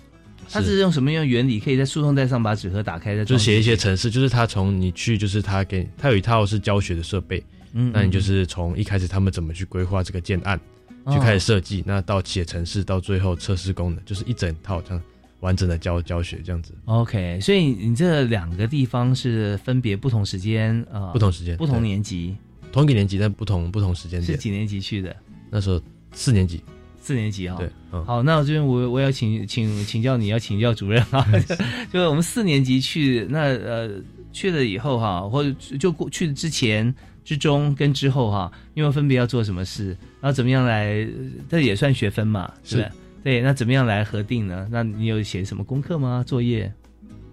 [0.51, 3.23] 它是用什么样的原理可以在输送带上把纸盒打开的？
[3.23, 10.59] 就写一些程式，就是他从你去，就是他给他有一套是教学的设备，嗯那你就是从一开始他们怎么去规划这个建案，
[11.03, 15.01] 哦去开始设计，那到写程式，到最后测试功能，就是一整套这样。
[15.39, 16.71] 完整的教教学这样子。
[16.85, 22.33] OK，所以你这两个地方是分别不同时间呃，不同时间不同年级，
[22.71, 24.25] 同一个年级，但不同不同时间点。
[24.25, 25.13] 是几年级去的？
[25.49, 25.81] 那时候
[26.13, 26.63] 四年级，
[27.03, 31.27] 四年级哈、对，嗯，好，那我这边我我要请请请教你要请教主任啊，
[31.91, 33.91] 就是我们四年级去那呃
[34.31, 36.95] 去了以后哈，或者就过去之前、
[37.25, 39.87] 之中跟之后哈，因为分别要做什么事，
[40.21, 41.05] 然后怎么样来，
[41.49, 42.89] 这也算学分嘛，是？
[43.21, 44.65] 对，那怎么样来核定呢？
[44.71, 46.23] 那你有写什么功课吗？
[46.25, 46.71] 作业？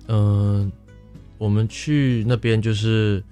[0.08, 0.70] 嗯、
[1.38, 3.22] 我们去那边就是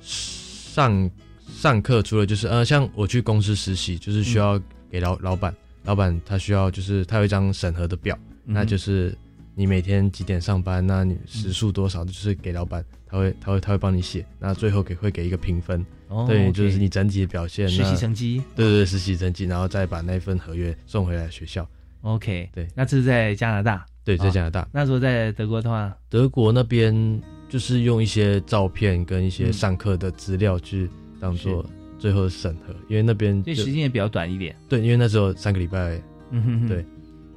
[0.00, 1.10] 上
[1.46, 4.58] 上课，除了就是呃，像我去公司实习，就是需要
[4.90, 9.16] 给老、老板，老板他需要就是他有一张审核的表，嗯那就是
[9.54, 18.42] 你每天几点上班，那你时数多少，就是给老板，他会他会他会帮你写，那最后给会给一个评分，哦对，就是你整体的表现，实习成绩。
[18.54, 21.68] 对对对，实习成绩，然后再把那份合约送回来学校。
[22.02, 24.68] OK，对，那这是在加拿大，对，在啊加拿大。
[24.72, 29.52] 那时候在德国的话，德国那边就是用一些照片跟一些嗯。
[29.52, 31.68] 上课的资料去当做
[31.98, 34.54] 最后审核，因为那边就所以时间也比较短一点。
[34.68, 36.84] 对，因为那时候三个礼拜，嗯哼哼对。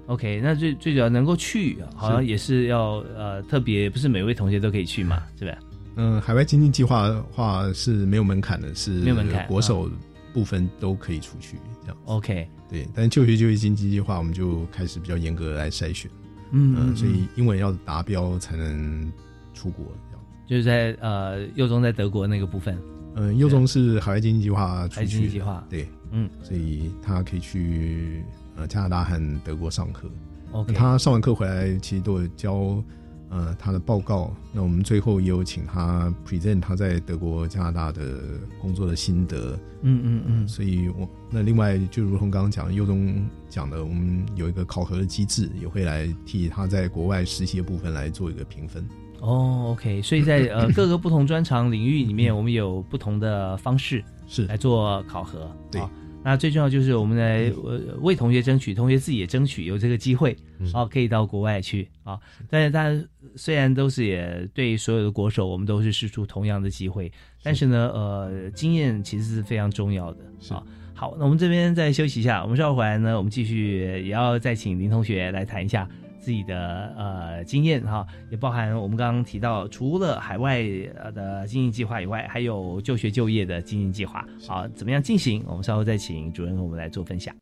[0.08, 5.58] OK，那最最主要能够去，好像也是要呃特别，不是每位同学都可以去嘛，是吧？
[5.96, 9.90] 嗯，海外经济计划的话是没有门槛的，是没有门槛国手
[10.34, 11.98] 部分都可以出去这样。
[12.06, 16.12] OK，对，但就学就业经济计划我们就开始比较严格地来筛选，
[16.52, 19.12] 嗯嗯呃所以嗯英文要达标才能
[19.54, 20.26] 出国这样。
[20.48, 22.78] 就是在呃幼中在德国那个部分，
[23.16, 28.24] 嗯，右中是海外经济计划出海外去的经济计划对，嗯，所以他可以去
[28.56, 30.10] 呃加拿大和德国上课。
[30.52, 32.84] OK 他上完课回来，其实都有交
[33.30, 34.34] 呃他的报告。
[34.54, 38.20] 那我们最后也有请他 present 他在德国、加拿大的
[38.60, 39.58] 工作的心得。
[39.82, 48.86] 嗯嗯嗯所以我那另外就如同刚刚讲，右中讲的，我们有一个考核的机制，也会来替他在国外实习的部分来做一个评分。
[49.22, 54.46] 哦，OK，所以在呃 各个不同专长领域里面，我们有不同的方式是。
[54.48, 55.50] 来做考核。
[55.72, 55.80] 对。
[55.80, 55.90] 啊
[56.24, 60.72] 那最重要就是我们来呃为同学争取，同学自己也争取有这个机会嗯。
[60.72, 62.20] 啊，可以到国外去啊。
[62.48, 63.04] 但是大家
[63.36, 67.12] 虽然都是也对所有的国手，我们都是试出同样的机会，
[67.42, 70.20] 但是呢，呃，经验其实是非常重要的
[70.54, 70.62] 啊。
[70.94, 75.90] 好，那我们这边再休息一下，我们稍后回来呢，我们继续也要再请林同学来谈一下
[76.22, 80.62] 自己的呃经验哈，也包含我们刚刚提到，除了海外
[80.96, 85.44] 呃的经营计划以外，还有就学就业的经营计划，好，怎么样进行？
[85.48, 87.36] 我们稍后再请主任和我们来做分享。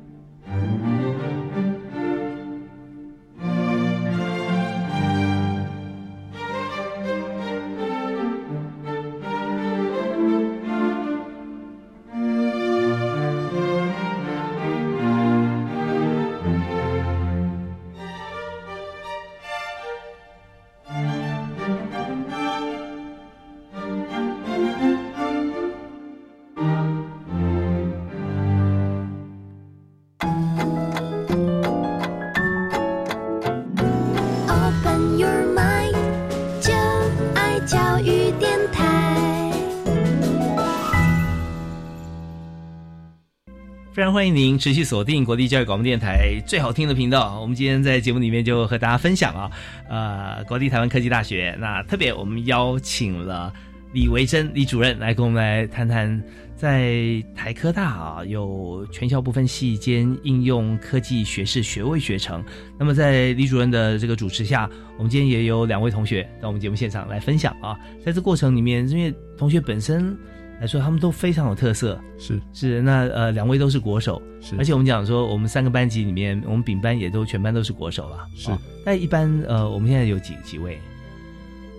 [44.11, 47.39] 欢迎您持续锁定国立教育广播电台最好听的频道。
[47.39, 49.51] 我们今天在节目里面就和大家分享啊，
[49.87, 51.55] 呃，国立台湾科技大学。
[51.59, 53.53] 那特别我们邀请了
[53.93, 56.21] 李维珍李主任来跟我们来谈谈，
[56.55, 62.43] 在台科大啊有全校不分系兼应用科技学士学位学程。
[62.79, 67.77] 那么在李主任的这个主持下，我们今天也有两位同学到我们节目现场来分享啊。
[68.03, 70.17] 在这过程里面，因为同学本身
[70.59, 71.99] 来说，他们都非常有特色。
[72.17, 78.27] 是是，那呃，两位都是国手，是而且我们讲说，我们三个班级里面，我们丙班也都全班都是国手了。
[78.35, 80.79] 是哦但一般呃，我们现在有几几位？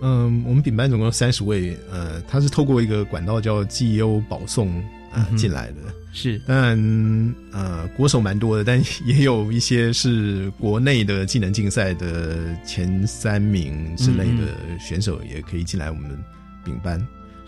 [0.01, 4.67] 嗯，我们丙班总共三十位，呃，他是透过一个管道叫绩优保送
[5.11, 5.75] 呃嗯进来的。
[6.13, 16.17] 是，当然，呃，国手蛮多的，但 也有一些是国内的技能竞赛的前三名之类的选手也可以进来我们
[16.65, 16.99] 丙班。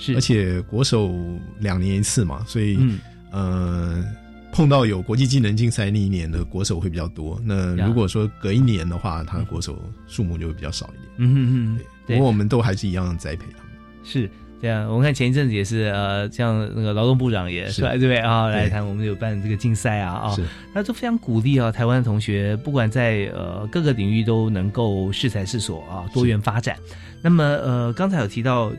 [0.03, 1.15] 是而且国手
[1.59, 2.99] 两年一次嘛，所以、嗯
[3.31, 4.03] 呃，
[4.51, 7.41] 碰到有国际技能竞赛那一年的国手会比较多。
[7.45, 11.07] 那如果说隔一年的话，他的国手数目就会比较少一点。
[11.17, 13.71] 嗯哼哼，不过我们都还是一样栽培他们。
[14.03, 14.29] 是
[14.61, 14.87] 这样。
[14.89, 18.47] 我们看前一阵子也是呃，像那个劳动部长也是出来，对不对啊？
[18.51, 20.43] 对来谈我们有办这个竞赛啊啊是，
[20.75, 26.75] 那都非常鼓励啊，台湾的同学不管在呃各个领域都能够适才适所啊，多元发展。
[27.21, 28.71] 那么呃，刚才有提到。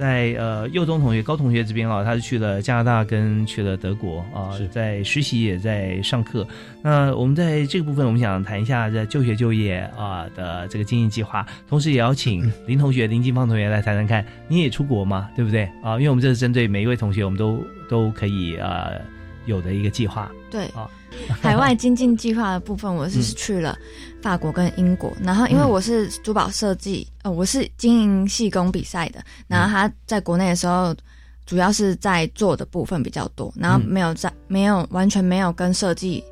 [0.00, 6.46] 在呃佑东同学、高同学这边啊，他是去了加拿大跟去了德国啊，在实习也在上课。
[6.80, 15.28] 那我们在这个部分，我们想谈一下在就学就业啊的这个经营计划，同时也要请林同学、林金芳同学来谈谈看，你也出国吗？
[15.36, 15.98] 对不对啊？
[15.98, 18.98] 因为我们这是针对每一位同学，我们都都可以呃
[19.44, 20.30] 有的一个计划。
[20.50, 20.88] 对啊，
[21.40, 23.76] 海外精进计划的部分，我是去了
[24.22, 30.94] 法国跟英国，然后因为我是珠宝设计，呃，我是经营细工比赛的，然后他在国内的时候，
[31.46, 36.22] 主要是在做的部分比较多，然后没有在没有完全没有跟设计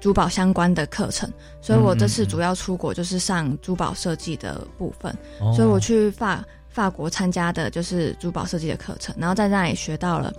[0.00, 1.30] 珠宝相关的课程，
[1.60, 5.14] 所以我这次主要出国就是上珠宝设计的部分，
[5.54, 10.32] 所以我去法法国参加的就是珠宝设计的课程，然后在那里学到了。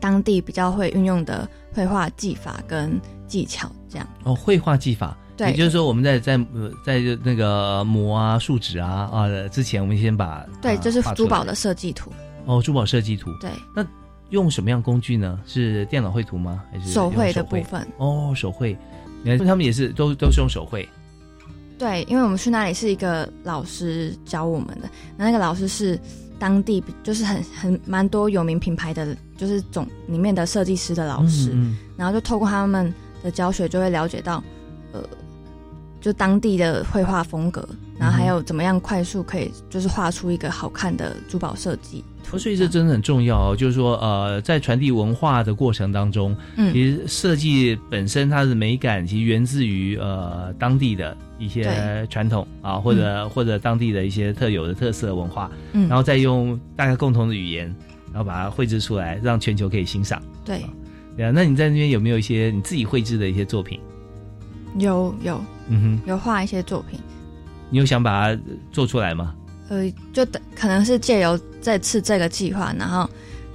[0.00, 6.38] 当地比较会运用的绘画技法跟技巧，这样哦，绘画技法，对，也就是说我们在在
[6.84, 12.12] 在那个磨啊树脂啊啊之前，我们先把对，就是珠宝的设计图
[12.44, 13.84] 哦，珠宝设计图，对，那
[14.30, 15.40] 用什么样工具呢？
[15.46, 16.62] 是电脑绘图吗？
[16.72, 17.86] 还是手绘的部分？
[17.98, 18.76] 哦，手绘，
[19.22, 20.88] 你看他们也是都都是用手绘，
[21.78, 25.98] 对，因为我们去那里是一个老师教我们的，那那个老师是。
[26.38, 31.56] 当地就是很很蛮多有名品牌的，就是总里面的设计师的老师，
[31.96, 34.42] 然后就透过他们的教学，就会了解到，
[34.92, 35.02] 呃，
[36.06, 42.04] 就当地的绘画风格，然后还有怎么样快速可以就是画出一个好看的珠宝设计。
[42.38, 57.66] 所以这真的很重要哦，就是说，呃，在传递文化的过程当中，嗯其实设计本身它的美感其实源自于呃当地的一些传统啊，或者或者当地的一些特有的特色文化，嗯然后再用大家共同的语言，
[58.12, 60.22] 然后把它绘制出来，让全球可以欣赏。
[60.44, 60.62] 对，
[61.16, 63.80] 对啊，那你在那边有没有一些你自己绘制的一些作品？
[64.78, 66.98] 有有，嗯哼，有画一些作品。
[67.70, 69.34] 你有想把它做出来吗？
[69.68, 73.08] 呃，就等可能是借由这次这个计划，然后，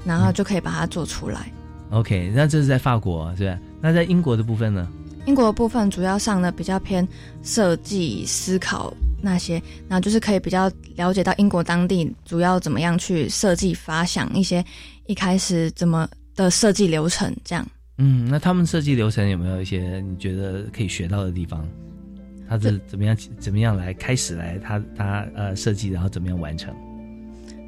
[0.03, 1.51] 然后就可以把它做出来。
[1.91, 3.57] OK，那这是在法国，是吧？
[3.79, 4.87] 那在英国的部分呢？
[5.27, 7.07] 英国的部分主要上的比较偏
[7.43, 8.91] 设计思考
[9.21, 14.65] 那些，然后就是可以比较了解到英国当地主要怎么样去设计发想一些
[15.05, 17.65] 一开始怎么的设计流程这样。
[17.97, 21.67] 嗯，那他们设计流程有没有一些你觉得可以学到的地方？
[22.49, 26.73] 他是怎么样怎么样来开始来他他呃设计，然后怎么样完成？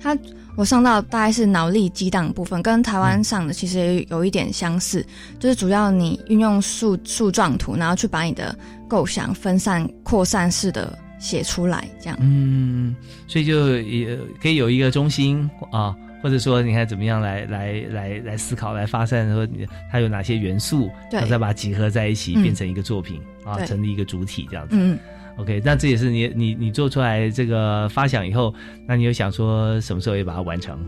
[0.01, 0.17] 他
[0.57, 5.05] 我上到大概是脑力激荡部分，跟台湾上的其实有一点相似，
[5.39, 8.53] 就是主要你运用树树状图，然后去把你的
[8.88, 12.17] 构想分散扩散式的写出来，这样。
[12.19, 12.93] 嗯，
[13.28, 15.95] 所以就也可以有一个中心啊。
[16.24, 19.45] 或者说，你看怎么样来来来来思考，来发散，说
[19.91, 24.78] 它有哪些元素，然后再把它集合在一起，变成一个作品啊，成立一个主体这样子。
[24.80, 24.97] 嗯
[25.36, 28.53] ，OK，那这也是你你你做出来这个发想以后，
[28.88, 30.80] 那你有想说什么时候也把它完成？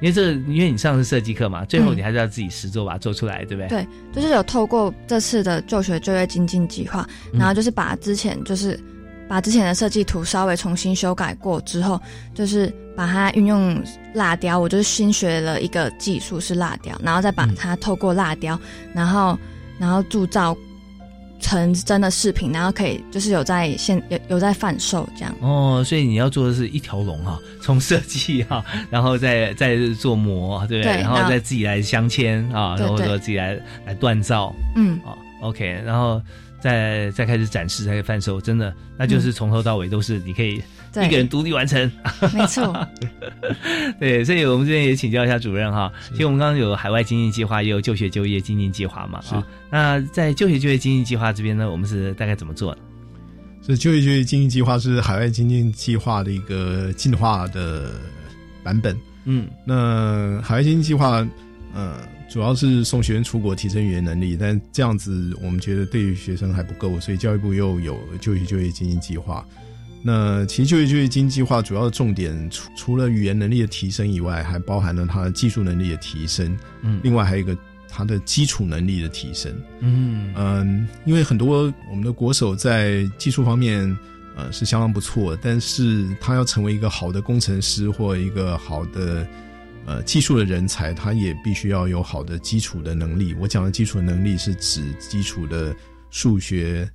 [0.00, 3.68] 因为这因为你上的是设计课嘛，最后你还是要自己实做把它做出来，对不对？
[3.68, 8.78] 对，就是有透过这次的就学就业精进计划，然后就是把之前就是
[9.28, 12.00] 把之前的设计图稍微重新修改过之后，
[12.34, 12.74] 就是。
[12.98, 13.80] 把它运用
[14.12, 18.58] 蜡雕，我就是新学了一个技术是蜡雕，然后再把它透过蜡雕，
[18.92, 19.38] 然后
[19.78, 20.56] 然后铸造
[21.38, 25.32] 成真的饰品，然后可以就是有在现有有在贩售这样。
[25.40, 31.00] 哦，所以你要做的是一条龙哈，从设计哈， 然后再再做模，对不对？
[31.00, 33.56] 然后再自己来镶嵌啊，然后说自己来
[33.86, 36.20] 来锻造，嗯，啊，OK，然后
[36.60, 40.62] 再再开始展示，再开始贩售，真的那就是从头到尾都是你可以。
[40.96, 41.78] 一个人独立完成，
[42.34, 42.74] 没错。
[44.00, 45.92] 对，所以我们这边也请教一下主任哈。
[46.10, 49.20] 其实我们刚刚有海外经济计划，也有就学就业经济计划嘛。
[49.20, 49.34] 是。
[49.70, 52.80] 那在就学就业经济计划这边呢，我们是大概怎么做的？
[53.60, 57.92] 所以就业就业经济计划是海外经济计划的一个进化的
[58.64, 58.98] 版本。
[59.24, 59.46] 嗯。
[59.64, 61.24] 那海外经济计划，
[61.78, 61.96] 呃，
[62.28, 69.46] 主要是送学生出国提升语言能力，但这样子我们觉得对于学生还不够，所以教育部又有就业就业经济计划。
[70.02, 76.58] 那其实就业就业经济化主要的重点，除除了语言能力的提升以外，还包含了他的技术能力的提升。
[76.82, 77.56] 嗯，另外还有一个
[77.88, 79.54] 他的基础能力的提升。
[79.78, 83.96] 嗯嗯，因为很多我们的国手在技术方面，
[84.36, 89.24] 呃，是相当不错，但是他要成为一个好的工程师或一个好的
[89.88, 93.34] 呃技术的人才，他也必须要有好的基础的能力。
[93.40, 95.74] 我讲的基础能力是指基础的
[96.10, 96.88] 数学。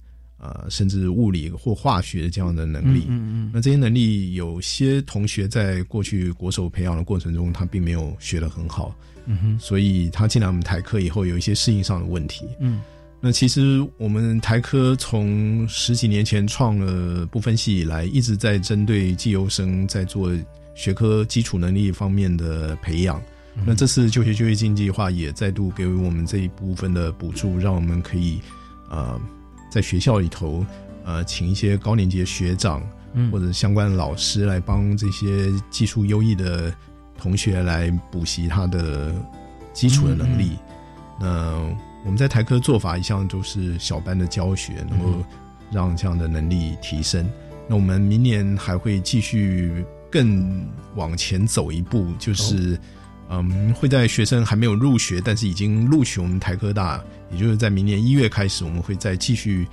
[0.44, 8.94] 呃，甚至物理或化学这样的能力，嗯嗯，那这些能力有些同学在过去国手培养的过程中，他并没有学得很好，
[9.26, 12.82] 嗯哼，所以他进来我们台科以后，有一些适应上的问题，嗯，
[13.22, 20.30] 那其实我们台科从十几年前创了部分系以来，一直在针对绩优生在做
[20.76, 23.22] 学科基础能力方面的培养。
[23.56, 28.42] 嗯那这次就学就业经济化也再度给予我们这一部分的补助，让我们可以
[28.90, 29.22] 呃
[29.70, 30.66] 在学校里头
[31.06, 32.82] 呃请一些高年级的学长，
[33.14, 36.74] 嗯或者相关老师来帮这些技术优异的
[37.16, 39.14] 同学来补习他的
[39.72, 40.58] 基础的能力。
[41.22, 41.56] 那
[42.04, 45.24] 我们在台科做法一向都是小班的教学，能够
[45.72, 47.30] 让这样的能力提升。
[47.68, 52.80] 那我们明年还会继续更往前走一步，就是、
[53.30, 59.68] 嗯，会在学生还没有入学，但是已经录取我们台科大，也就是在明年一月开始，我们会再继续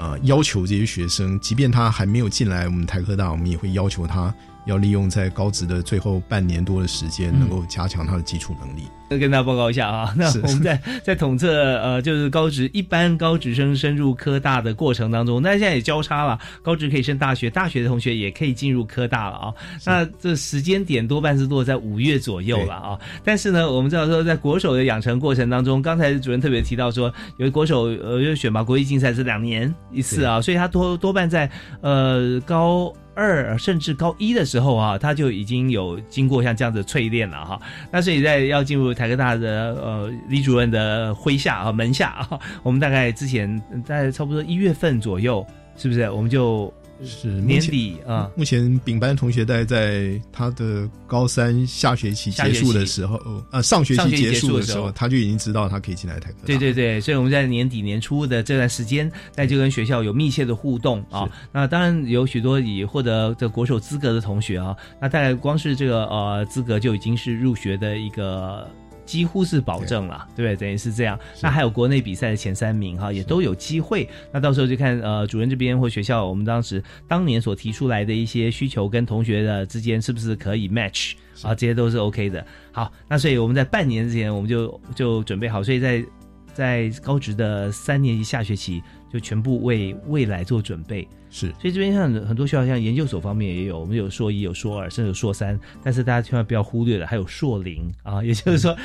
[0.00, 4.34] 呃要求这些学生，即便他还没有进来我们台科大，我们也会要求他
[4.64, 8.82] 要利用在高职的最后半年多的时间，嗯能够加强他的基础能力。
[9.20, 19.54] 跟大家报告一下啊， 那我们在在统测呃，就是高职一般高职生升入科大的过程当中，那现在也交叉了，高职可以升大学，大学的同学也可以进入科大了啊。
[19.84, 22.98] 那这时间点多半是落在五月左右了啊。
[23.22, 31.48] 但是呢，我们知道说，在国手的养成过程当中，刚才主任特别提到说，有国手呃，因为选拔国际竞赛是两年一次啊，所以他多多半在
[31.82, 32.92] 呃高。
[33.14, 37.60] 二甚至高一的时候啊，他就已经有经过像这样子的淬炼了哈。
[37.90, 45.46] 那所以在要进入台科大的呃李主任的麾下啊门下啊，我们大概之前在差不多一月份左右，
[45.76, 46.72] 是不是我们就
[47.06, 48.30] 是年底啊？
[48.36, 56.46] 目前丙班同学在在他的高三下学期结束的时候，呃，上学期结束的时候，他就已经知道他可以进来台科大。
[56.46, 61.28] 对对对，所以我们在年底年初的这段时间，那就跟学校有密切的互动啊。
[61.52, 68.68] 那当然有许多已获得这国手资格的同学啊，那大概光是这个呃资格就已经是入学的一个。
[69.04, 70.56] 几乎是保证了，对不对？
[70.56, 71.18] 等于是这样。
[71.42, 74.08] 那还有国内比赛的前三名哈，也都有机会。
[74.32, 81.54] 那到时候就看呃主任这边或学校，我们当时当年所提出来的一些需求跟同学的之间是不是可以 match 啊？
[81.54, 82.44] 这些都是 OK 的。
[82.72, 86.04] 好，那所以我们在半年之前我们就就准备好，所以在
[86.52, 88.82] 在高职的三年级下学期
[89.12, 91.06] 就全部为未来做准备。
[91.36, 95.58] 是，所以这边像很多学校，像研究所方面也有，我们有硕一、有硕二，甚至有硕三。
[95.82, 98.76] 但是大家千万不要忽略了，还有硕零啊， 也就是说，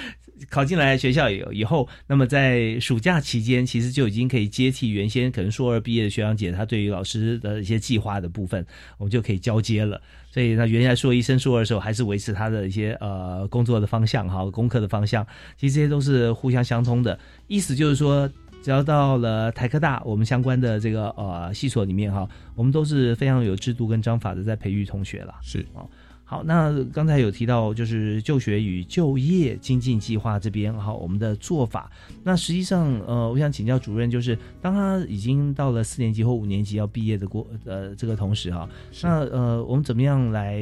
[0.49, 8.65] 考进来学校以以后，那么在暑假期间，其实就已经可以接替原先可能硕二毕业的学长姐，他对于老师的一些计划的部分，
[8.97, 10.01] 我们就可以交接了。
[10.31, 15.23] 所以那原来硕一升硕二的时候，还是维持他的一些呃工作的方向哈，功课的方向，
[15.55, 17.19] 其实这些都是互相相通的。
[17.47, 18.27] 意思就是说。
[18.61, 25.33] 只要到了台科大，我们相关的这个呃系所里面哈，我们都是非常有制度跟章法的在培育同学了。
[25.41, 25.89] 是哦，
[26.25, 31.89] 好，那刚才有提到就是就学与就业精进计划这边哈，我们的做法。
[32.23, 38.69] 那实际上呃，我想请教主任，就是当他已经到了四年级或五年级要毕业的过呃这个同时哈，
[39.01, 40.61] 那呃我们怎么样来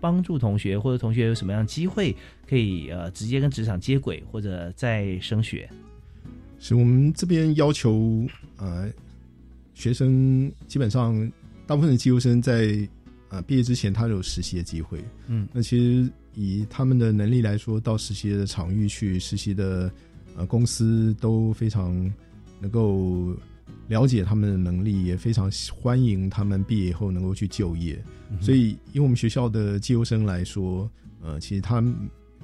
[0.00, 2.14] 帮助同学，或者同学有什么样机会
[2.48, 5.68] 可以呃直接跟职场接轨，或者再升学？
[6.58, 8.90] 是我们这边要求，呃，
[9.74, 11.14] 学生基本上
[11.66, 12.88] 大部分的技优生在
[13.28, 15.02] 呃毕业之前，他有实习的机会。
[15.28, 19.90] 嗯，那其实以他们的能力来说，到实习的场域去实习的
[20.36, 21.94] 呃公司都非常
[22.60, 23.36] 能够
[23.86, 28.02] 了解他们的能力，也非常欢迎他们毕业以后能够去就业。
[28.30, 30.90] 嗯、所以，以我们学校的技优生来说，
[31.22, 31.94] 呃，其实他们。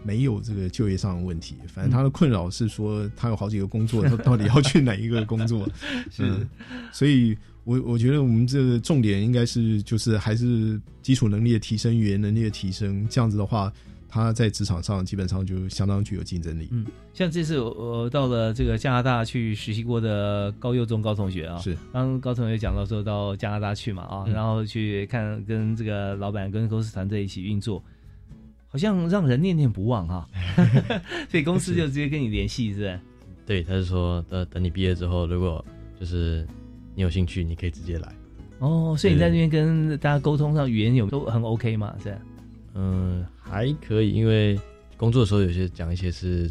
[0.04, 5.66] 没有这个就业上的问题，反正他的困扰是说他有好几个工作，他到底要去哪一个工作？
[6.12, 6.48] 是，嗯、
[6.92, 13.72] 所以我我觉得我们这个重点应该是就是还是基础能力的提升、语言能力的提升，这样子的话，
[14.06, 16.68] 他在职场上基本上就相当具有竞争力。
[16.70, 16.84] 嗯，
[17.14, 27.82] 像这次我到了这个加拿大去实习过的高幼中高同学啊，是刚高同学讲到说到加拿大去嘛啊，嗯、然后去看跟这个老板跟公司团队一起运作。
[28.74, 30.28] 好像让人念念不忘哈，
[31.30, 33.00] 所以公司就直接跟你联系，是不是？
[33.46, 35.64] 对，他是说，呃，等你毕业之后，如果
[36.00, 36.44] 就是
[36.92, 38.12] 你有兴趣，你可以直接来。
[38.58, 41.94] 哦，所以你在那边跟大家沟通上语言有都很 OK 嘛？
[42.02, 42.18] 是？
[42.74, 44.58] 嗯，还可以，因为
[44.96, 46.50] 工作的时候有些讲一些是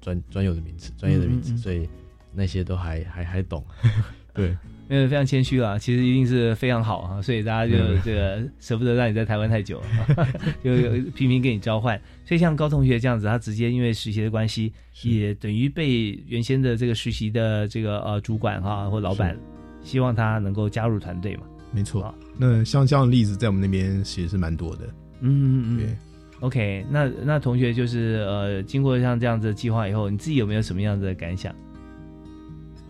[0.00, 1.86] 专专有的名词、专业的名词，嗯嗯嗯所以
[2.32, 3.62] 那些都还还还懂。
[4.32, 4.56] 对。
[4.90, 9.82] 因为非常谦虚啊，其实一定是非常好啊，所以大家就这个舍不得让你在台湾太久，
[10.64, 10.72] 就
[11.14, 12.00] 频频跟你交换。
[12.24, 14.72] 所以像高同学这样子，他直接因为实习的关系，
[15.02, 19.36] 也等于被原先的这个实习的这个呃主管哈或老板
[19.82, 21.42] 希望他能够加入团队嘛。
[21.70, 24.86] 没错，那像这样的例子在我们那边其实是蛮多的。
[25.20, 25.96] 嗯嗯嗯，对。
[26.40, 31.54] OK，那那同学就是呃，经过像这样子的计划以后，你自己有没有什么样子的感想？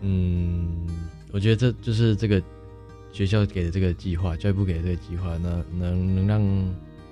[0.01, 0.87] 嗯。
[1.31, 2.41] 我觉得这就是这个
[3.11, 6.41] 学校给的这个计划，教育部给的这个计划，那能能让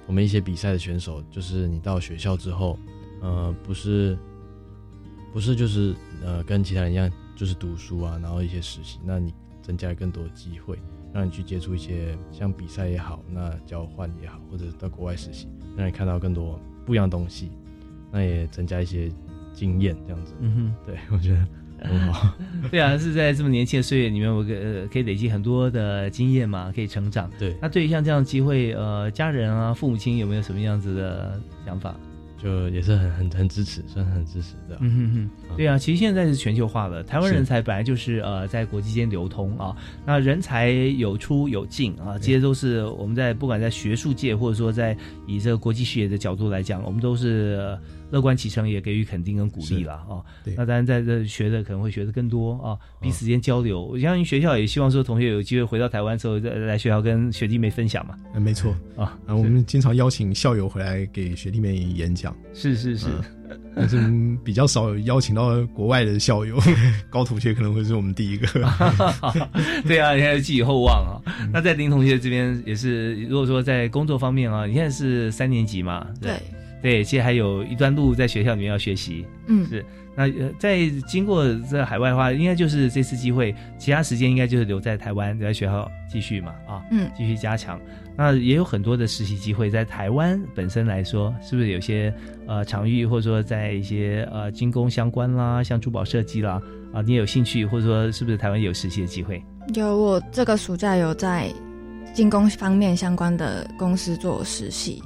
[0.05, 2.77] 我们一些比赛的选手，就是你到学校之后，
[3.21, 4.17] 呃，不是
[5.33, 10.79] 不是就是呃跟其他人一样，就是读书啊，然后一些实习，那你增加更多的机会，
[11.13, 17.51] 让你去接触一些像比赛也好，那交换也好，或者到国外实习，让你看到更多不一样的东西，
[18.11, 19.11] 那也增加一些
[19.53, 20.33] 经验，这样子。
[20.39, 21.47] 嗯哼，对我觉得
[22.71, 27.29] 对啊，是在这么年轻的岁月里面，我可呃可以累积很多的经验嘛，可以成长。
[27.39, 31.95] 对，那对于像这样的机会，呃，家人啊、父母亲有没有什么样子的想法？
[32.41, 34.77] 就也是很很很支持，算很支持的。
[34.79, 39.75] 嗯哼哼，对啊，其实现在是全球化了，台湾人才本来就是呃在国际间流通啊，
[40.05, 47.57] 那人才有出有进啊，这些都是我们在不管在学术界或者说在以这个国际视野的角度来讲，我们都是。
[47.59, 47.79] 呃
[48.09, 50.23] 乐观其成，也给予肯定跟鼓励了啊。
[50.55, 53.83] 那当然在这学的可能会学的更多啊，彼此间交流。
[53.83, 58.15] 我相信学校也希望说同学有机会回到台湾之后再来学校跟学弟妹分享嘛。
[58.33, 62.35] 嗯，没错啊，我们经常邀请校友回来给学弟妹演讲。
[62.53, 63.07] 是是是，
[63.75, 63.97] 但是
[64.43, 66.57] 比较少邀请到国外的校友，
[67.09, 68.47] 高同学可能会是我们第一个。
[69.85, 71.21] 对啊，现在寄予厚望啊。
[71.51, 76.07] 那在林同学这边也是，如果说在工作方面啊，你现在是三年级嘛？
[76.21, 76.33] 对。
[76.81, 79.25] 对，其实还有一段路在学校里面要学习。
[79.47, 79.83] 嗯，是。
[80.15, 87.79] 那呃，在经过在海外的话，应该就是这次机会，其他时间应该就是留在台湾，留在学校继续嘛，啊，嗯，继续加强。
[88.15, 92.11] 那也有很多的实习机会，在台湾本身来说，是不是有些
[92.47, 96.59] 呃场域，或者说在一些呃精工相关啦，像珠宝设计啦，
[96.91, 99.39] 啊，你也有兴趣，或者说是不是台湾有实习的机会？
[99.75, 101.47] 有，我这个暑假有在
[102.17, 104.99] 精工方面相关的公司做实习。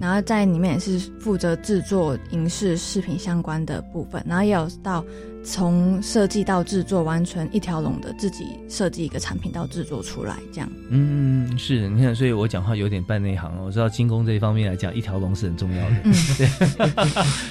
[0.00, 5.04] 然后在里面也是负责制作影视视频相关的部分，然后也有到
[5.46, 10.68] 从设计到制作完全一条龙的自己设计一个产品到制作出来这样。
[10.90, 13.56] 嗯，是你看，所以我讲话有点半内行。
[13.64, 15.96] 我知道精工这一方面来讲，一条龙是很重要的。
[16.02, 16.46] 嗯， 对。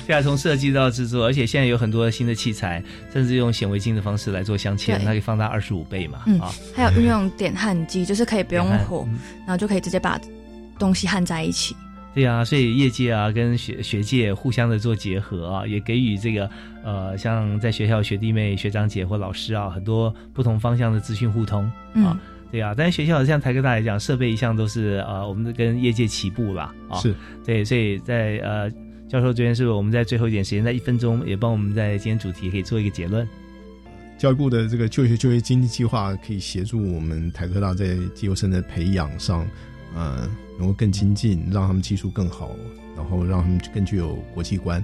[0.06, 2.84] 现在从设计到制作，而且现在有很多新的器材，
[3.14, 6.24] 甚至用显微镜的方式来做镶嵌，它可以放大二十五倍嘛。
[6.26, 6.38] 嗯，
[6.76, 9.08] 还有运用点焊机，就是可以不用火，
[9.40, 10.20] 然后就可以直接把
[10.78, 11.74] 东西焊在一起。
[12.16, 16.50] 对啊，所以业界啊跟学学界互相的做结合啊，也给予这个
[16.82, 22.18] 呃，像在学校学弟妹、学长姐或老师啊，很多不同方向的资讯互通啊。
[22.52, 26.98] 对啊，但是学校像台科大来讲，设备一向都是呃，我们跟业界起步啦啊。
[27.00, 27.14] 是，
[27.44, 28.72] 对，所以在呃，
[29.10, 33.28] 教授这边是不是我们在最后一点时间，在一分钟也帮我们在今天主题可以做一个结论？
[34.18, 39.46] 教育部的这个就学就业经济计划可以协助我们台科大在技优生的培养上。
[39.94, 42.52] 呃，能够更亲近，让他们技术更好，
[42.96, 44.84] 然后让他们更具有国际观。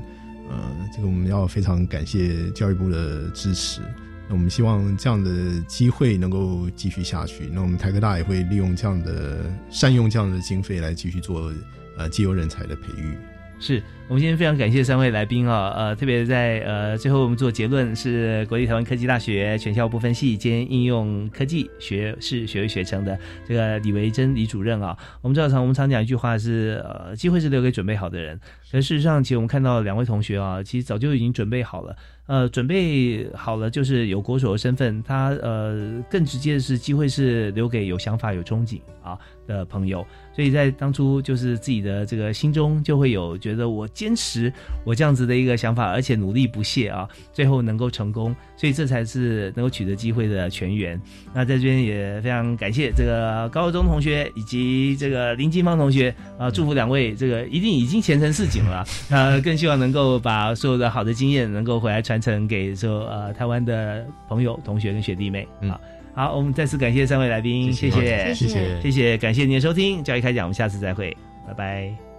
[0.49, 3.81] 呃，这个我们要非常感谢教育部的支持。
[4.27, 7.49] 那我们希望这样的机会能够继续下去。
[7.51, 11.53] 那我们台科大也会利用这样的善用这样的经费来继续做
[11.97, 13.17] 呃既有人才的培育。
[13.61, 24.97] 是我们今天非常感谢三位来宾啊，呃，特别在呃最后我们做结论是国立台湾科技大学全校不分系兼应用科技学士学位学成的这个李维珍李主任啊。
[25.21, 28.37] 我们知道常我们常讲一句话是呃机会是留给准备好的人，
[28.71, 31.95] 可事实上其实我们看到两位同学啊，其实早就已经准备好了。
[32.27, 39.19] 呃，准备好了就是有国手的身份，他呃更直接的是机会是留给有想法有憧憬啊
[39.51, 40.05] 的朋友。
[40.33, 44.51] 所以在当初就是自己的这个心中就会有觉得我坚持
[44.85, 50.99] 我这样子的一个想法，而且努力不懈啊，最后能够成功，所以这才是能够取得机会的全员。
[51.33, 58.85] 那在这边也非常感谢这个高中同学以及这个林金芳同学啊，祝福两位这个一定已经前程似锦了。
[59.11, 65.77] 那更希望能够把所有的好的经验能够回来传承给说呃台湾的朋友、同学跟学弟妹啊。
[66.13, 71.15] 好，我们再次感谢三位来宾，谢谢，谢谢，谢谢，感谢您的收听，教育开讲，我们下次再会，
[71.47, 72.10] 拜拜。